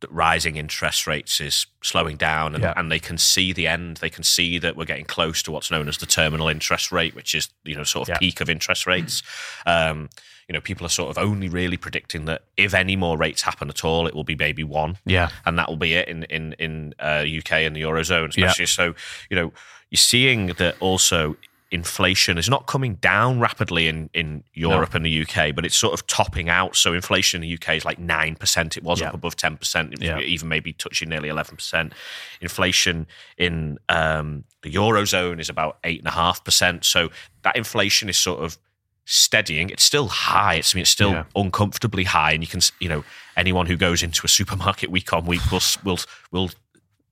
that 0.00 0.10
rising 0.12 0.56
interest 0.56 1.06
rates 1.06 1.40
is 1.40 1.66
slowing 1.82 2.16
down, 2.16 2.54
and, 2.54 2.64
Yeah. 2.64 2.72
and 2.76 2.90
they 2.90 2.98
can 2.98 3.18
see 3.18 3.52
the 3.52 3.66
end. 3.66 3.98
They 3.98 4.10
can 4.10 4.24
see 4.24 4.58
that 4.58 4.76
we're 4.76 4.84
getting 4.86 5.04
close 5.04 5.42
to 5.42 5.50
what's 5.52 5.70
known 5.70 5.88
as 5.88 5.98
the 5.98 6.06
terminal 6.06 6.48
interest 6.48 6.90
rate, 6.90 7.14
which 7.14 7.34
is 7.34 7.48
you 7.64 7.76
know 7.76 7.84
sort 7.84 8.08
of 8.08 8.14
Yeah. 8.14 8.18
peak 8.18 8.40
of 8.40 8.48
interest 8.50 8.86
rates. 8.86 9.22
Um, 9.66 10.08
you 10.48 10.54
know, 10.54 10.60
people 10.60 10.84
are 10.84 10.90
sort 10.90 11.10
of 11.10 11.18
only 11.18 11.48
really 11.48 11.76
predicting 11.76 12.24
that 12.24 12.42
if 12.56 12.74
any 12.74 12.96
more 12.96 13.16
rates 13.16 13.42
happen 13.42 13.68
at 13.68 13.84
all, 13.84 14.08
it 14.08 14.14
will 14.14 14.24
be 14.24 14.34
maybe 14.34 14.64
one 14.64 14.98
Yeah, 15.06 15.28
and 15.46 15.56
that 15.58 15.68
will 15.68 15.76
be 15.76 15.94
it 15.94 16.08
in 16.08 16.24
in 16.24 16.54
in 16.58 16.94
uh, 16.98 17.24
UK 17.24 17.52
and 17.66 17.76
the 17.76 17.82
eurozone, 17.82 18.36
Yeah. 18.36 18.46
especially. 18.46 18.66
So 18.66 18.94
you 19.30 19.36
know, 19.36 19.52
you're 19.90 19.98
seeing 19.98 20.46
that 20.48 20.76
also 20.80 21.36
inflation 21.72 22.36
is 22.36 22.48
not 22.48 22.66
coming 22.66 22.94
down 22.96 23.38
rapidly 23.38 23.86
in 23.86 24.10
in 24.12 24.42
Europe 24.54 24.94
and 24.94 25.04
the 25.06 25.22
UK, 25.22 25.54
but 25.54 25.64
it's 25.64 25.76
sort 25.76 25.94
of 25.94 26.06
topping 26.06 26.48
out. 26.48 26.74
So 26.74 26.92
inflation 26.94 27.42
in 27.42 27.48
the 27.48 27.54
UK 27.54 27.76
is 27.76 27.84
like 27.84 27.98
nine 27.98 28.34
percent. 28.34 28.76
It 28.76 28.82
was 28.82 29.00
Yeah. 29.00 29.08
up 29.08 29.14
above 29.14 29.36
ten 29.36 29.56
percent, 29.56 29.94
Yeah. 30.00 30.18
even 30.20 30.48
maybe 30.48 30.72
touching 30.72 31.08
nearly 31.08 31.28
eleven 31.28 31.56
percent. 31.56 31.92
Inflation 32.40 33.06
in 33.38 33.78
um, 33.88 34.44
the 34.62 34.72
eurozone 34.74 35.38
is 35.40 35.48
about 35.48 35.78
eight 35.84 36.00
and 36.00 36.08
a 36.08 36.12
half 36.12 36.42
percent. 36.44 36.84
So 36.84 37.10
that 37.42 37.56
inflation 37.56 38.08
is 38.08 38.16
sort 38.16 38.42
of 38.42 38.58
steadying. 39.04 39.70
It's 39.70 39.84
still 39.84 40.08
high. 40.08 40.54
It's 40.56 40.74
I 40.74 40.76
mean, 40.76 40.82
it's 40.82 40.90
still 40.90 41.12
Yeah. 41.12 41.24
uncomfortably 41.36 42.04
high, 42.04 42.32
and 42.32 42.42
you 42.42 42.48
can 42.48 42.60
you 42.80 42.88
know 42.88 43.04
anyone 43.36 43.66
who 43.66 43.76
goes 43.76 44.02
into 44.02 44.22
a 44.24 44.28
supermarket 44.28 44.90
week 44.90 45.12
on 45.12 45.24
week 45.24 45.50
will 45.52 45.62
will 45.84 45.98
will 46.32 46.50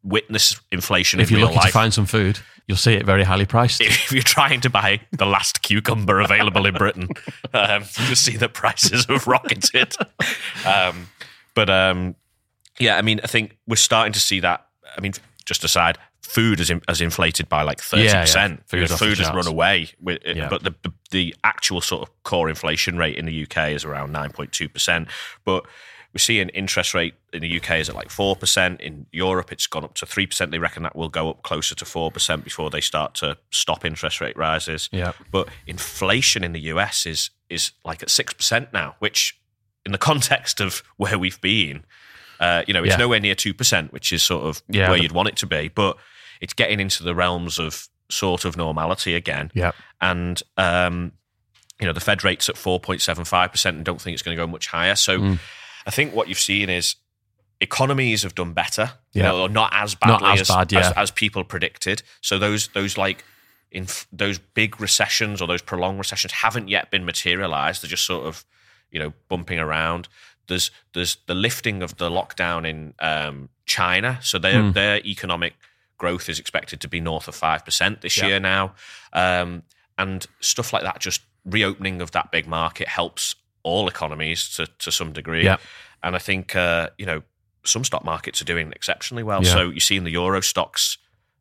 witness 0.02 0.60
inflation 0.70 1.20
if 1.20 1.30
in 1.30 1.38
you're 1.38 1.46
lucky 1.46 1.56
life. 1.58 1.66
to 1.66 1.72
find 1.72 1.92
some 1.94 2.06
food, 2.06 2.38
you'll 2.68 2.76
see 2.76 2.92
it 2.92 3.04
very 3.04 3.24
highly 3.24 3.46
priced. 3.46 3.80
if 3.80 4.12
you're 4.12 4.22
trying 4.22 4.60
to 4.60 4.70
buy 4.70 5.00
the 5.10 5.26
last 5.26 5.62
cucumber 5.62 6.20
available 6.20 6.66
in 6.66 6.74
Britain, 6.74 7.08
um, 7.52 7.82
you'll 8.06 8.14
see 8.14 8.36
that 8.36 8.52
prices 8.54 9.06
have 9.06 9.26
rocketed. 9.26 9.94
Um, 10.64 11.08
but 11.54 11.68
um, 11.70 12.14
yeah, 12.78 12.96
I 12.96 13.02
mean, 13.02 13.20
I 13.24 13.26
think 13.26 13.56
we're 13.66 13.74
starting 13.76 14.12
to 14.12 14.20
see 14.20 14.38
that. 14.40 14.66
I 14.96 15.00
mean, 15.00 15.12
just 15.44 15.64
aside, 15.64 15.98
food 16.22 16.60
is 16.60 16.70
in, 16.70 16.82
has 16.88 17.00
inflated 17.00 17.48
by 17.48 17.62
like 17.62 17.80
thirty 17.80 18.04
Yeah, 18.04 18.26
yeah. 18.32 18.56
Food's 18.66 18.94
Food 18.98 19.18
has 19.18 19.30
run 19.32 19.46
away, 19.46 19.88
with, 20.00 20.18
Yeah. 20.24 20.48
but 20.48 20.62
the, 20.62 20.74
the 20.82 20.92
the 21.10 21.34
actual 21.42 21.80
sort 21.80 22.02
of 22.06 22.22
core 22.22 22.48
inflation 22.50 22.98
rate 22.98 23.16
in 23.16 23.24
the 23.24 23.42
UK 23.44 23.70
is 23.70 23.84
around 23.84 24.12
nine 24.12 24.30
point 24.30 24.52
two 24.52 24.68
percent. 24.68 25.08
But 25.44 25.64
we're 26.14 26.18
seeing 26.20 26.48
interest 26.50 26.94
rate 26.94 27.14
in 27.32 27.42
the 27.42 27.56
UK 27.60 27.72
is 27.78 27.88
at 27.88 27.94
like 27.94 28.10
four 28.10 28.34
percent. 28.34 28.80
In 28.80 29.06
Europe, 29.12 29.52
it's 29.52 29.66
gone 29.66 29.84
up 29.84 29.94
to 29.96 30.06
three 30.06 30.26
percent. 30.26 30.50
They 30.50 30.58
reckon 30.58 30.82
that 30.84 30.96
will 30.96 31.08
go 31.10 31.28
up 31.30 31.42
closer 31.42 31.74
to 31.74 31.84
four 31.84 32.10
percent 32.10 32.44
before 32.44 32.70
they 32.70 32.80
start 32.80 33.14
to 33.16 33.36
stop 33.50 33.84
interest 33.84 34.20
rate 34.20 34.36
rises. 34.36 34.88
Yeah. 34.92 35.12
But 35.30 35.48
inflation 35.66 36.44
in 36.44 36.52
the 36.52 36.60
US 36.72 37.04
is 37.06 37.30
is 37.50 37.72
like 37.84 38.02
at 38.02 38.10
six 38.10 38.32
percent 38.32 38.72
now, 38.72 38.96
which 39.00 39.38
in 39.84 39.92
the 39.92 39.98
context 40.10 40.60
of 40.60 40.82
where 40.96 41.18
we've 41.18 41.40
been, 41.40 41.84
uh, 42.40 42.62
you 42.66 42.74
know, 42.74 42.82
it's 42.82 42.92
Yeah. 42.92 42.96
nowhere 42.98 43.20
near 43.20 43.34
two 43.34 43.52
percent, 43.54 43.92
which 43.92 44.12
is 44.12 44.22
sort 44.22 44.44
of 44.44 44.62
Yeah, 44.68 44.88
where 44.90 44.98
you'd 44.98 45.12
want 45.12 45.28
it 45.28 45.36
to 45.36 45.46
be. 45.46 45.68
But 45.68 45.98
it's 46.40 46.54
getting 46.54 46.80
into 46.80 47.02
the 47.02 47.14
realms 47.14 47.58
of 47.58 47.86
sort 48.10 48.46
of 48.46 48.56
normality 48.56 49.14
again. 49.14 49.50
Yeah. 49.54 49.72
And 50.00 50.42
um, 50.56 51.12
you 51.80 51.86
know, 51.86 51.92
the 51.92 52.00
Fed 52.00 52.24
rate's 52.24 52.48
at 52.48 52.56
four 52.56 52.80
point 52.80 53.02
seven 53.02 53.24
five 53.24 53.52
percent, 53.52 53.76
and 53.76 53.84
don't 53.84 54.00
think 54.00 54.14
it's 54.14 54.22
going 54.22 54.36
to 54.36 54.42
go 54.42 54.46
much 54.46 54.68
higher. 54.68 54.94
So, 54.96 55.18
Mm. 55.18 55.38
I 55.88 55.90
think 55.90 56.14
what 56.14 56.28
you've 56.28 56.38
seen 56.38 56.68
is 56.70 56.96
economies 57.60 58.22
have 58.22 58.34
done 58.34 58.52
better, 58.52 58.92
you 59.12 59.22
know, 59.22 59.40
or 59.42 59.48
not 59.48 59.70
as 59.74 59.96
Not 60.04 60.20
badly 60.20 60.40
as 60.40 60.48
bad, 60.48 60.70
yeah. 60.72 60.80
as, 60.80 60.92
as 60.96 61.10
people 61.10 61.42
predicted. 61.44 62.02
So 62.20 62.38
those 62.38 62.68
those 62.68 62.96
like 62.96 63.24
in 63.70 63.86
those 64.12 64.38
big 64.38 64.80
recessions 64.80 65.42
or 65.42 65.48
those 65.48 65.62
prolonged 65.62 65.98
recessions 65.98 66.32
haven't 66.32 66.68
yet 66.68 66.90
been 66.90 67.04
materialized. 67.04 67.82
They're 67.82 67.88
just 67.90 68.04
sort 68.06 68.26
of 68.26 68.44
you 68.90 68.98
know 69.00 69.12
bumping 69.28 69.58
around. 69.58 70.08
There's 70.46 70.70
there's 70.94 71.16
the 71.26 71.34
lifting 71.34 71.82
of 71.82 71.96
the 71.96 72.10
lockdown 72.10 72.66
in 72.68 72.94
um, 73.00 73.48
China, 73.66 74.18
so 74.22 74.38
their 74.38 74.62
Hmm. 74.62 74.72
their 74.72 74.98
economic 75.04 75.54
growth 75.98 76.28
is 76.28 76.38
expected 76.38 76.80
to 76.80 76.88
be 76.88 77.00
north 77.00 77.28
of 77.28 77.34
five 77.34 77.64
percent 77.64 78.00
this 78.02 78.16
Yeah. 78.16 78.26
year 78.28 78.40
now, 78.40 78.74
um, 79.12 79.62
and 79.98 80.26
stuff 80.40 80.72
like 80.72 80.82
that. 80.84 81.00
Just 81.00 81.22
reopening 81.44 82.00
of 82.00 82.10
that 82.12 82.30
big 82.30 82.46
market 82.46 82.88
helps 82.88 83.34
all 83.62 83.88
economies 83.88 84.48
to 84.56 84.66
to 84.66 84.90
some 84.90 85.12
degree. 85.12 85.44
Yeah. 85.44 85.56
And 86.02 86.14
I 86.14 86.18
think 86.18 86.54
uh, 86.54 86.90
you 86.98 87.06
know 87.06 87.22
some 87.64 87.84
stock 87.84 88.04
markets 88.04 88.40
are 88.40 88.44
doing 88.46 88.72
exceptionally 88.72 89.22
well. 89.22 89.44
Yeah. 89.44 89.52
So 89.52 89.70
you 89.70 89.80
see 89.80 89.96
in 89.96 90.04
the 90.04 90.12
Euro 90.12 90.40
Stoxx 90.40 90.96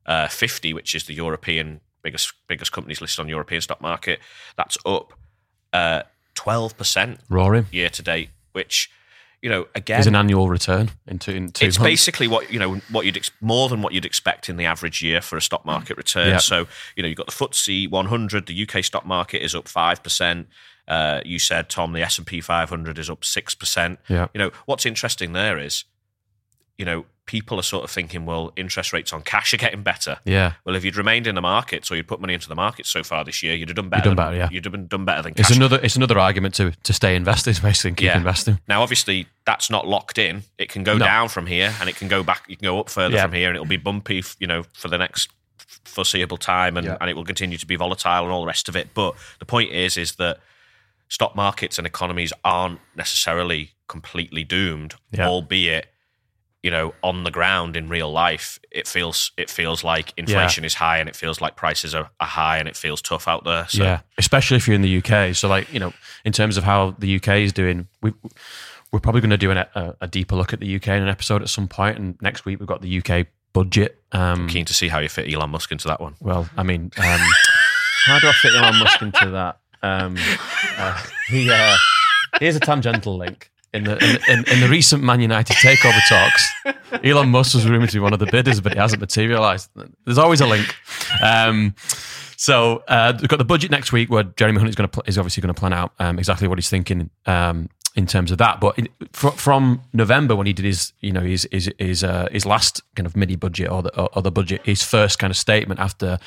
uh, 0.05 0.27
50, 0.27 0.73
which 0.73 0.95
is 0.95 1.05
the 1.05 1.13
European 1.13 1.81
biggest 2.01 2.33
biggest 2.47 2.71
companies 2.71 3.01
listed 3.01 3.21
on 3.23 3.29
European 3.29 3.61
stock 3.61 3.81
market, 3.81 4.19
that's 4.55 4.77
up 4.85 5.13
uh, 5.73 6.03
12% 6.35 7.19
Roaring. 7.29 7.65
year 7.71 7.89
to 7.89 8.01
date, 8.01 8.29
which 8.53 8.89
you 9.47 9.53
know 9.53 9.65
again 9.75 10.01
Is 10.01 10.07
an 10.07 10.15
annual 10.15 10.49
return 10.49 10.89
in 11.07 11.19
two, 11.19 11.31
in 11.31 11.51
two 11.51 11.67
it's 11.67 11.79
months. 11.79 11.89
basically 11.89 12.27
what 12.27 12.51
you 12.51 12.59
know 12.59 12.81
what 12.91 13.05
you'd 13.05 13.15
ex- 13.15 13.31
more 13.39 13.69
than 13.69 13.81
what 13.81 13.93
you'd 13.93 14.03
expect 14.03 14.49
in 14.49 14.57
the 14.57 14.65
average 14.65 15.01
year 15.01 15.21
for 15.21 15.37
a 15.37 15.41
stock 15.41 15.65
market 15.65 15.95
return. 15.95 16.27
Yeah. 16.31 16.37
So 16.39 16.67
you 16.97 17.01
know 17.01 17.07
you've 17.07 17.17
got 17.17 17.27
the 17.27 17.31
FTSE 17.31 17.89
100, 17.89 18.45
the 18.45 18.67
UK 18.67 18.83
stock 18.83 19.05
market 19.05 19.41
is 19.41 19.55
up 19.55 19.69
five 19.69 20.03
percent. 20.03 20.49
Uh, 20.85 21.21
you 21.23 21.39
said 21.39 21.69
Tom, 21.69 21.93
the 21.93 22.01
S 22.01 22.17
and 22.17 22.27
P 22.27 22.41
500 22.41 22.99
is 22.99 23.09
up 23.09 23.23
six 23.23 23.55
percent. 23.55 23.99
Yeah. 24.09 24.27
You 24.33 24.39
know 24.39 24.51
what's 24.65 24.85
interesting 24.85 25.31
there 25.31 25.57
is, 25.57 25.85
you 26.77 26.85
know, 26.85 27.05
people 27.25 27.59
are 27.59 27.63
sort 27.63 27.83
of 27.83 27.89
thinking, 27.91 28.25
well, 28.25 28.53
interest 28.55 28.93
rates 28.93 29.11
on 29.11 29.21
cash 29.21 29.53
are 29.53 29.57
getting 29.57 29.81
better. 29.83 30.17
Yeah. 30.23 30.53
Well, 30.63 30.75
if 30.75 30.85
you'd 30.85 30.95
remained 30.95 31.27
in 31.27 31.35
the 31.35 31.41
markets 31.41 31.91
or 31.91 31.95
you'd 31.97 32.07
put 32.07 32.21
money 32.21 32.33
into 32.33 32.47
the 32.47 32.55
markets 32.55 32.89
so 32.89 33.03
far 33.03 33.25
this 33.25 33.43
year, 33.43 33.53
you'd 33.55 33.67
have 33.69 33.75
done 33.75 33.89
better. 33.89 34.13
done 34.13 34.15
than- 34.15 34.35
yeah. 34.35 34.49
You'd 34.49 34.63
have 34.63 34.71
been 34.71 34.87
done 34.87 35.03
better 35.03 35.23
than 35.23 35.33
It's 35.35 35.49
cash. 35.49 35.57
another 35.57 35.79
it's 35.83 35.95
another 35.97 36.17
argument 36.19 36.53
to 36.55 36.71
to 36.71 36.93
stay 36.93 37.15
invested, 37.15 37.59
basically, 37.61 37.89
and 37.89 37.97
keep 37.97 38.05
Yeah. 38.05 38.17
investing. 38.17 38.59
Now, 38.67 38.81
obviously, 38.81 39.27
that's 39.45 39.69
not 39.69 39.85
locked 39.87 40.17
in. 40.17 40.43
It 40.57 40.69
can 40.69 40.83
go 40.83 40.97
No. 40.97 41.05
down 41.05 41.27
from 41.29 41.47
here, 41.47 41.73
and 41.81 41.89
it 41.89 41.95
can 41.97 42.07
go 42.07 42.23
back. 42.23 42.43
You 42.47 42.55
can 42.55 42.63
go 42.65 42.79
up 42.79 42.89
further 42.89 43.15
Yeah. 43.15 43.23
from 43.23 43.33
here, 43.33 43.47
and 43.49 43.55
it'll 43.57 43.65
be 43.65 43.77
bumpy. 43.77 44.23
You 44.39 44.47
know, 44.47 44.63
for 44.73 44.87
the 44.87 44.97
next 44.97 45.29
foreseeable 45.83 46.37
time, 46.37 46.77
and, 46.77 46.85
Yeah. 46.85 46.97
and 47.01 47.09
it 47.09 47.15
will 47.15 47.25
continue 47.25 47.57
to 47.57 47.65
be 47.65 47.75
volatile 47.75 48.23
and 48.23 48.31
all 48.31 48.41
the 48.41 48.47
rest 48.47 48.69
of 48.69 48.75
it. 48.75 48.93
But 48.93 49.15
the 49.39 49.45
point 49.45 49.71
is, 49.71 49.97
is 49.97 50.13
that 50.15 50.39
stock 51.09 51.35
markets 51.35 51.77
and 51.77 51.85
economies 51.87 52.31
aren't 52.45 52.79
necessarily 52.95 53.71
completely 53.87 54.43
doomed, 54.43 54.95
albeit 55.17 55.87
you 56.67 56.71
know 56.71 56.93
on 57.01 57.23
the 57.23 57.31
ground 57.31 57.77
in 57.77 57.87
real 57.87 58.11
life 58.11 58.59
it 58.71 58.89
feels 58.89 59.31
it 59.37 59.49
feels 59.49 59.85
like 59.85 60.13
inflation 60.17 60.65
is 60.65 60.73
high 60.73 60.97
and 60.97 61.07
it 61.07 61.15
feels 61.15 61.39
like 61.39 61.55
prices 61.55 61.95
are, 61.95 62.09
are 62.19 62.27
high 62.27 62.57
and 62.57 62.67
it 62.67 62.75
feels 62.75 63.01
tough 63.01 63.25
out 63.25 63.45
there 63.45 63.65
so 63.69 63.85
yeah, 63.85 64.01
especially 64.17 64.57
if 64.57 64.67
you're 64.67 64.75
in 64.75 64.81
the 64.81 64.97
UK. 64.97 65.33
So, 65.33 65.47
like 65.47 65.71
you 65.71 65.79
know, 65.79 65.93
in 66.25 66.33
terms 66.33 66.57
of 66.57 66.65
how 66.65 66.95
the 66.99 67.15
UK 67.15 67.29
is 67.37 67.53
doing, 67.53 67.87
we 68.01 68.11
we're 68.91 68.99
probably 68.99 69.21
going 69.21 69.31
to 69.31 69.37
do 69.37 69.49
an, 69.51 69.57
a, 69.57 69.95
a 70.01 70.07
deeper 70.07 70.35
look 70.35 70.51
at 70.51 70.59
the 70.59 70.75
UK 70.75 70.87
in 70.89 71.03
an 71.03 71.07
episode 71.07 71.41
at 71.41 71.47
some 71.47 71.69
point. 71.69 71.97
And 71.97 72.21
next 72.21 72.43
week 72.43 72.59
we've 72.59 72.67
got 72.67 72.81
the 72.81 73.01
UK 73.01 73.27
budget. 73.53 74.01
Um, 74.11 74.49
keen 74.49 74.65
to 74.65 74.73
see 74.73 74.89
how 74.89 74.99
you 74.99 75.07
fit 75.07 75.31
Elon 75.33 75.49
Musk 75.49 75.71
into 75.71 75.87
that 75.87 76.01
one 76.01 76.15
well, 76.19 76.49
I 76.57 76.63
mean, 76.63 76.91
um, 76.97 77.21
how 78.05 78.19
do 78.19 78.27
I 78.27 78.33
fit 78.33 78.53
Elon 78.53 78.79
Musk 78.79 79.01
into 79.01 79.29
that? 79.31 79.59
Um, 79.83 80.17
uh, 80.77 81.01
he, 81.29 81.49
uh, 81.49 81.77
here's 82.39 82.55
a 82.57 82.59
tangential 82.59 83.17
link. 83.17 83.51
In 83.77 83.83
the, 83.83 83.97
in, 84.03 84.39
in, 84.39 84.45
in 84.51 84.59
the 84.59 84.67
recent 84.69 85.03
Man 85.03 85.21
United 85.21 85.55
takeover 85.57 85.99
talks, 86.09 86.49
Elon 87.03 87.29
Musk 87.29 87.53
was 87.53 87.69
rumored 87.69 87.89
to 87.89 87.95
be 87.95 87.99
one 87.99 88.13
of 88.13 88.19
the 88.19 88.25
bidders, 88.25 88.59
but 88.59 88.71
it 88.71 88.77
hasn't 88.77 89.01
materialized. 89.01 89.69
There's 90.03 90.17
always 90.17 90.41
a 90.41 90.47
link. 90.47 90.75
Um, 91.23 91.75
so 92.37 92.83
uh, 92.87 93.13
we've 93.19 93.29
got 93.29 93.37
the 93.37 93.45
budget 93.45 93.71
next 93.71 93.91
week, 93.91 94.09
where 94.09 94.23
Jeremy 94.23 94.59
Hunt 94.59 94.69
is 94.69 94.75
going 94.75 94.89
to 94.89 94.93
pl- 94.93 95.03
is 95.05 95.17
obviously 95.17 95.41
going 95.41 95.53
to 95.53 95.59
plan 95.59 95.73
out 95.73 95.93
um, 95.99 96.19
exactly 96.19 96.47
what 96.47 96.57
he's 96.57 96.69
thinking 96.69 97.09
um, 97.25 97.69
in 97.95 98.05
terms 98.05 98.31
of 98.31 98.37
that. 98.37 98.59
But 98.59 98.77
in, 98.77 98.89
fr- 99.11 99.29
from 99.29 99.81
November, 99.93 100.35
when 100.35 100.47
he 100.47 100.53
did 100.53 100.65
his 100.65 100.93
you 101.01 101.11
know 101.11 101.21
his 101.21 101.47
his 101.51 101.71
his, 101.79 102.03
uh, 102.03 102.27
his 102.31 102.45
last 102.45 102.81
kind 102.95 103.05
of 103.05 103.15
mini 103.15 103.35
budget 103.35 103.71
or 103.71 103.83
the, 103.83 104.01
or 104.01 104.21
the 104.21 104.31
budget, 104.31 104.61
his 104.65 104.83
first 104.83 105.19
kind 105.19 105.31
of 105.31 105.37
statement 105.37 105.79
after 105.79 106.19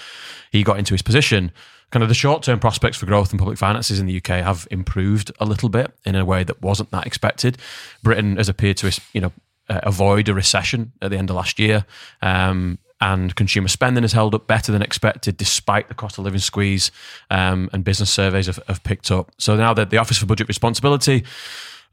he 0.50 0.62
got 0.62 0.78
into 0.78 0.94
his 0.94 1.02
position, 1.02 1.52
kind 1.90 2.02
of 2.02 2.08
the 2.08 2.14
short 2.14 2.42
term 2.42 2.58
prospects 2.58 2.96
for 2.96 3.06
growth 3.06 3.32
in 3.32 3.38
public 3.38 3.58
finances 3.58 3.98
in 3.98 4.06
the 4.06 4.16
UK 4.16 4.44
have 4.44 4.66
improved 4.70 5.32
a 5.40 5.44
little 5.44 5.68
bit 5.68 5.92
in 6.04 6.14
a 6.14 6.24
way 6.24 6.44
that 6.44 6.62
wasn't 6.62 6.90
that 6.90 7.06
expected. 7.06 7.58
Britain 8.02 8.36
has 8.36 8.48
appeared 8.48 8.76
to 8.78 9.00
you 9.12 9.20
know 9.20 9.32
uh, 9.68 9.80
avoid 9.82 10.28
a 10.28 10.34
recession 10.34 10.92
at 11.02 11.10
the 11.10 11.16
end 11.16 11.30
of 11.30 11.36
last 11.36 11.58
year. 11.58 11.84
Um, 12.22 12.78
and 13.02 13.34
consumer 13.34 13.68
spending 13.68 14.02
has 14.02 14.12
held 14.12 14.34
up 14.34 14.46
better 14.46 14.72
than 14.72 14.82
expected 14.82 15.38
despite 15.38 15.88
the 15.88 15.94
cost 15.94 16.18
of 16.18 16.24
living 16.24 16.38
squeeze 16.38 16.90
um, 17.30 17.70
and 17.72 17.82
business 17.82 18.10
surveys 18.10 18.46
have, 18.46 18.60
have 18.68 18.82
picked 18.82 19.10
up. 19.10 19.32
So 19.38 19.56
now 19.56 19.72
that 19.72 19.88
the 19.88 19.96
Office 19.96 20.18
for 20.18 20.26
Budget 20.26 20.48
Responsibility 20.48 21.24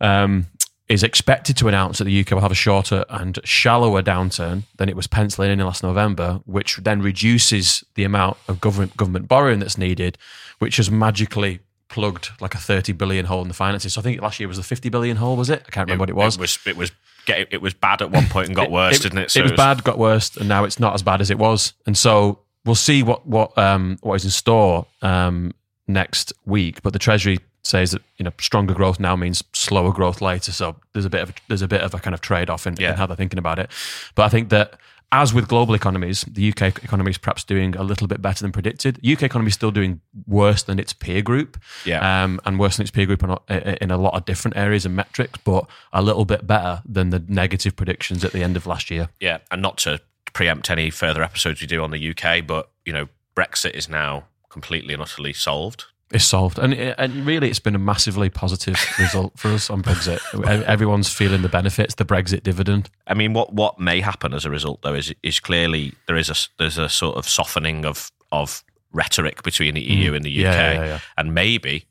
um, 0.01 0.47
is 0.89 1.04
expected 1.04 1.58
to 1.58 1.67
announce 1.67 1.97
that 1.97 2.06
the 2.06 2.19
UK 2.21 2.32
will 2.32 2.41
have 2.41 2.52
a 2.52 2.56
shorter 2.56 3.04
and 3.10 3.39
shallower 3.43 4.02
downturn 4.02 4.63
than 4.78 4.88
it 4.88 4.95
was 4.95 5.06
penciling 5.06 5.52
in 5.52 5.60
last 5.60 5.84
November, 5.84 6.39
which 6.45 6.78
then 6.78 7.02
reduces 7.02 7.84
the 7.95 8.06
amount 8.06 8.38
of 8.47 8.62
government 8.62 8.95
government 8.95 9.28
borrowing 9.28 9.60
that's 9.60 9.78
needed, 9.78 10.17
which 10.60 10.78
has 10.78 10.89
magically 10.89 11.60
plugged 11.89 12.30
like 12.41 12.54
a 12.54 12.58
30 12.58 12.93
billion 12.93 13.26
hole 13.26 13.41
in 13.41 13.47
the 13.47 13.54
finances. 13.54 13.93
So 13.93 14.02
I 14.02 14.04
think 14.04 14.21
last 14.21 14.39
year 14.39 14.47
was 14.47 14.58
the 14.58 14.63
50 14.63 14.89
billion 14.89 15.17
hole, 15.17 15.36
was 15.36 15.50
it? 15.50 15.63
I 15.67 15.71
can't 15.71 15.88
remember 15.88 16.04
what 16.04 16.10
it 16.10 16.15
was. 16.15 16.36
It 16.36 16.41
was 16.41 16.60
it 16.65 16.78
was 16.78 16.91
get, 17.26 17.47
it 17.52 17.62
was 17.62 17.73
bad 17.73 18.02
at 18.02 18.10
one 18.12 18.28
point 18.28 18.47
and 18.47 18.56
got 18.56 18.71
worse, 18.80 19.00
didn't 19.00 19.19
it? 19.19 19.36
it 19.36 19.43
was 19.43 19.52
bad, 19.52 19.84
got 19.84 19.97
worse, 19.97 20.38
and 20.38 20.47
now 20.47 20.63
it's 20.63 20.80
not 20.80 20.93
as 20.93 21.04
bad 21.04 21.19
as 21.19 21.30
it 21.30 21.38
was. 21.38 21.73
And 21.86 21.97
so 21.97 22.39
we'll 22.65 22.76
see 22.76 23.04
what 23.04 23.28
what 23.28 23.58
um, 23.58 23.97
what 24.02 24.15
is 24.15 24.26
in 24.26 24.32
store 24.32 24.86
um, 25.02 25.54
next 25.88 26.32
week. 26.45 26.82
But 26.82 26.93
the 26.93 27.00
Treasury 27.00 27.39
says 27.67 27.91
that 27.91 28.01
you 28.17 28.23
know 28.23 28.32
stronger 28.39 28.73
growth 28.73 28.99
now 28.99 29.15
means 29.15 29.43
slower 29.53 29.91
growth 29.91 30.21
later. 30.21 30.51
So 30.51 30.75
there's 30.93 31.06
a 31.06 31.10
bit 31.10 31.21
of 31.21 31.34
there's 31.47 31.62
a 31.62 31.67
bit 31.67 31.82
of 31.82 31.93
a 31.93 31.99
kind 31.99 32.13
of 32.13 32.21
trade 32.21 32.49
off 32.49 32.65
in, 32.67 32.75
Yeah. 32.80 32.91
in 32.91 32.95
how 32.97 33.06
they're 33.08 33.15
thinking 33.17 33.39
about 33.39 33.60
it. 33.60 33.69
But 34.15 34.23
I 34.23 34.30
think 34.30 34.49
that. 34.49 34.80
As 35.10 35.34
with 35.34 35.47
global 35.47 35.73
economies, 35.73 36.25
the 36.30 36.49
UK 36.49 36.84
economy 36.84 37.12
is 37.12 37.17
perhaps 37.17 37.45
doing 37.45 37.77
a 37.77 37.82
little 37.82 38.08
bit 38.08 38.21
better 38.21 38.41
than 38.43 38.51
predicted. 38.51 38.99
UK 39.10 39.23
economy 39.23 39.47
is 39.47 39.53
still 39.53 39.71
doing 39.71 40.01
worse 40.25 40.63
than 40.63 40.80
its 40.80 40.91
peer 40.91 41.21
group, 41.21 41.58
Yeah. 41.86 42.01
um, 42.23 42.41
and 42.43 42.60
worse 42.60 42.75
than 42.75 42.84
its 42.84 42.91
peer 42.91 43.06
group 43.06 43.23
in 43.23 43.30
a, 43.30 43.82
in 43.82 43.89
a 43.89 43.95
lot 43.97 44.15
of 44.15 44.25
different 44.25 44.58
areas 44.58 44.86
and 44.86 44.97
metrics, 44.97 45.39
but 45.45 45.65
a 45.93 46.01
little 46.01 46.25
bit 46.25 46.45
better 46.45 46.82
than 46.86 47.12
the 47.12 47.23
negative 47.30 47.77
predictions 47.77 48.25
at 48.25 48.34
the 48.34 48.43
end 48.43 48.58
of 48.58 48.67
last 48.67 48.91
year. 48.91 49.08
yeah, 49.21 49.38
and 49.49 49.62
not 49.62 49.77
to 49.77 50.01
preempt 50.34 50.69
any 50.69 50.89
further 50.89 51.23
episodes 51.23 51.62
we 51.62 51.67
do 51.67 51.82
on 51.82 51.91
the 51.91 52.10
UK, 52.12 52.45
but 52.45 52.69
you 52.86 52.91
know, 52.91 53.08
Brexit 53.34 53.75
is 53.75 53.88
now 53.88 54.25
completely 54.49 54.93
and 54.93 55.01
utterly 55.01 55.32
solved. 55.32 55.86
It's 56.12 56.24
solved, 56.26 56.58
and 56.58 56.74
and 56.74 57.26
really, 57.26 57.50
it's 57.50 57.60
been 57.60 57.76
a 57.76 57.80
massively 57.80 58.30
positive 58.30 58.78
result 59.00 59.38
for 59.38 59.50
us 59.50 59.70
on 59.70 59.84
Brexit. 59.84 60.20
Everyone's 60.65 61.12
feeling 61.12 61.41
the 61.41 61.50
benefits, 61.50 61.96
the 61.96 62.06
Brexit 62.06 62.43
dividend. 62.43 62.89
I 63.08 63.13
mean, 63.13 63.34
what 63.34 63.54
what 63.54 63.78
may 63.80 64.00
happen 64.00 64.34
as 64.34 64.46
a 64.46 64.50
result, 64.50 64.82
though, 64.84 64.93
is 64.93 65.13
is 65.22 65.39
clearly 65.41 65.93
there 66.08 66.15
is 66.15 66.30
a 66.30 66.36
there's 66.60 66.78
a 66.78 66.88
sort 66.88 67.17
of 67.17 67.28
softening 67.28 67.86
of 67.86 68.10
of 68.32 68.63
rhetoric 68.93 69.43
between 69.43 69.74
the 69.74 69.82
EU 69.82 70.13
and 70.13 70.24
the 70.24 70.46
UK, 70.46 70.54
Mm. 70.54 70.56
Yeah, 70.56 70.72
yeah, 70.74 70.86
yeah. 70.86 71.00
and 71.17 71.34
maybe 71.34 71.86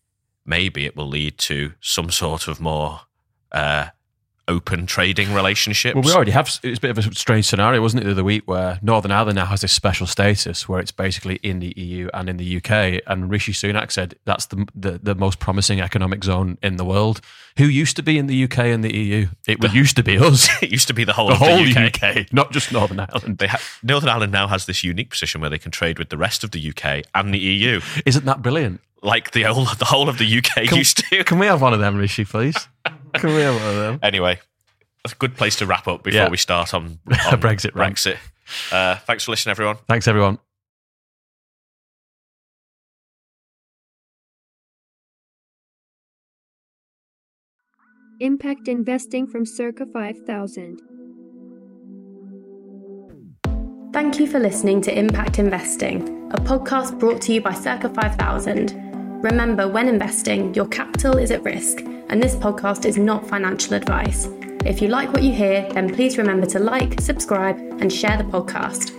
maybe 0.47 0.87
it 0.87 0.97
will 0.97 1.09
lead 1.09 1.37
to 1.39 1.73
some 1.81 2.11
sort 2.11 2.49
of 2.49 2.59
more 2.59 3.01
uh, 3.53 3.89
open 4.49 4.87
trading 4.87 5.33
relationships. 5.35 5.95
Well, 5.95 6.05
we 6.05 6.13
already 6.13 6.31
have. 6.31 6.49
It's 6.63 6.79
a 6.79 6.81
bit 6.81 6.91
of 6.91 6.99
a 6.99 7.15
strange 7.15 7.47
scenario, 7.47 7.81
wasn't 7.81 8.03
it, 8.03 8.07
the 8.07 8.13
other 8.13 8.25
week, 8.25 8.43
where 8.47 8.79
Northern 8.83 9.11
Ireland 9.11 9.37
now 9.37 9.47
has 9.47 9.61
this 9.61 9.73
special 9.73 10.07
status 10.07 10.69
where 10.69 10.81
it's 10.81 10.93
basically 10.93 11.37
in 11.43 11.59
the 11.59 11.73
EU 11.77 12.09
and 12.15 12.29
in 12.29 12.37
the 12.37 12.57
UK. 12.59 13.03
And 13.07 13.31
Rishi 13.31 13.53
Sunak 13.53 13.91
said 13.91 14.15
that's 14.25 14.47
the 14.47 14.67
the, 14.75 14.99
the 15.03 15.15
most 15.15 15.39
promising 15.39 15.81
economic 15.81 16.25
zone 16.25 16.59
in 16.63 16.77
the 16.77 16.85
world. 16.85 17.21
Who 17.59 17.65
used 17.65 17.97
to 17.97 18.03
be 18.03 18.19
in 18.19 18.27
the 18.27 18.45
UK 18.45 18.59
and 18.59 18.85
the 18.85 18.95
EU? 18.95 19.29
It 19.49 19.61
would 19.61 19.73
used 19.73 19.97
to 19.97 20.03
be 20.03 20.19
us, 20.19 20.49
it 20.63 20.71
used 20.71 20.89
to 20.89 20.95
be 20.95 21.05
the 21.05 21.15
whole 21.15 21.29
the 21.29 21.33
of 21.35 21.39
whole 21.39 21.65
the 21.65 21.71
UK. 21.87 22.05
UK, 22.05 22.33
not 22.33 22.53
just 22.53 22.71
Northern 22.73 23.01
Ireland. 23.01 23.39
They 23.39 23.47
ha- 23.49 23.61
Northern 23.83 24.11
Ireland 24.11 24.33
now 24.33 24.47
has 24.49 24.67
this 24.67 24.85
unique 24.85 25.11
position 25.11 25.41
where 25.41 25.51
they 25.51 25.59
can 25.59 25.71
trade 25.73 25.99
with 25.99 26.11
the 26.11 26.19
rest 26.19 26.45
of 26.45 26.51
the 26.51 26.69
UK 26.71 27.05
and 27.15 27.33
the 27.33 27.39
EU, 27.39 27.81
Isn't 28.05 28.25
that 28.27 28.43
brilliant? 28.43 28.81
like 29.03 29.31
the 29.33 29.43
whole 29.45 29.65
the 29.67 29.85
whole 29.85 30.09
of 30.09 30.19
the 30.19 30.39
UK 30.39 30.67
Can- 30.69 30.79
used 30.79 30.99
to. 31.11 31.23
Can 31.25 31.39
we 31.39 31.47
have 31.47 31.63
one 31.63 31.73
of 31.73 31.81
them, 31.81 31.97
Rishi, 31.97 32.25
please? 32.25 32.57
Can 33.21 33.35
we 33.35 33.41
have 33.43 33.55
one 33.55 33.69
of 33.71 33.77
them? 33.77 33.99
Anyway, 34.03 34.39
that's 35.05 35.13
a 35.15 35.17
good 35.17 35.37
place 35.37 35.57
to 35.57 35.67
wrap 35.67 35.87
up 35.89 36.03
before 36.03 36.17
Yeah. 36.23 36.29
we 36.31 36.37
start 36.37 36.75
on, 36.75 36.99
on 37.09 37.41
Brexit 37.41 37.75
rant. 37.75 37.97
Brexit. 37.97 38.17
Uh, 38.73 38.97
thanks 39.07 39.25
for 39.25 39.33
listening, 39.33 39.51
everyone. 39.53 39.77
Thanks, 39.89 40.07
everyone. 40.09 40.39
Impact 48.21 48.69
investing 48.69 49.27
from 49.27 49.45
circa 49.45 49.85
5000. 49.87 50.81
Thank 53.93 54.19
you 54.19 54.27
for 54.27 54.39
listening 54.39 54.81
to 54.83 54.99
Impact 54.99 55.39
Investing, 55.39 56.03
a 56.33 56.37
podcast 56.41 56.99
brought 56.99 57.21
to 57.23 57.33
you 57.35 57.41
by 57.41 57.53
Circa 57.55 57.89
5000. 57.91 58.71
Remember, 59.23 59.67
when 59.67 59.89
investing, 59.89 60.53
your 60.55 60.67
capital 60.67 61.17
is 61.17 61.31
at 61.31 61.43
risk, 61.43 61.81
and 62.09 62.23
this 62.23 62.37
podcast 62.37 62.85
is 62.85 62.99
not 62.99 63.27
financial 63.27 63.75
advice. 63.75 64.29
If 64.65 64.83
you 64.83 64.89
like 64.89 65.13
what 65.13 65.23
you 65.23 65.33
hear, 65.33 65.67
then 65.73 65.95
please 65.95 66.19
remember 66.19 66.47
to 66.49 66.59
like, 66.59 67.01
subscribe, 67.01 67.57
and 67.81 67.91
share 67.91 68.19
the 68.19 68.25
podcast. 68.25 68.93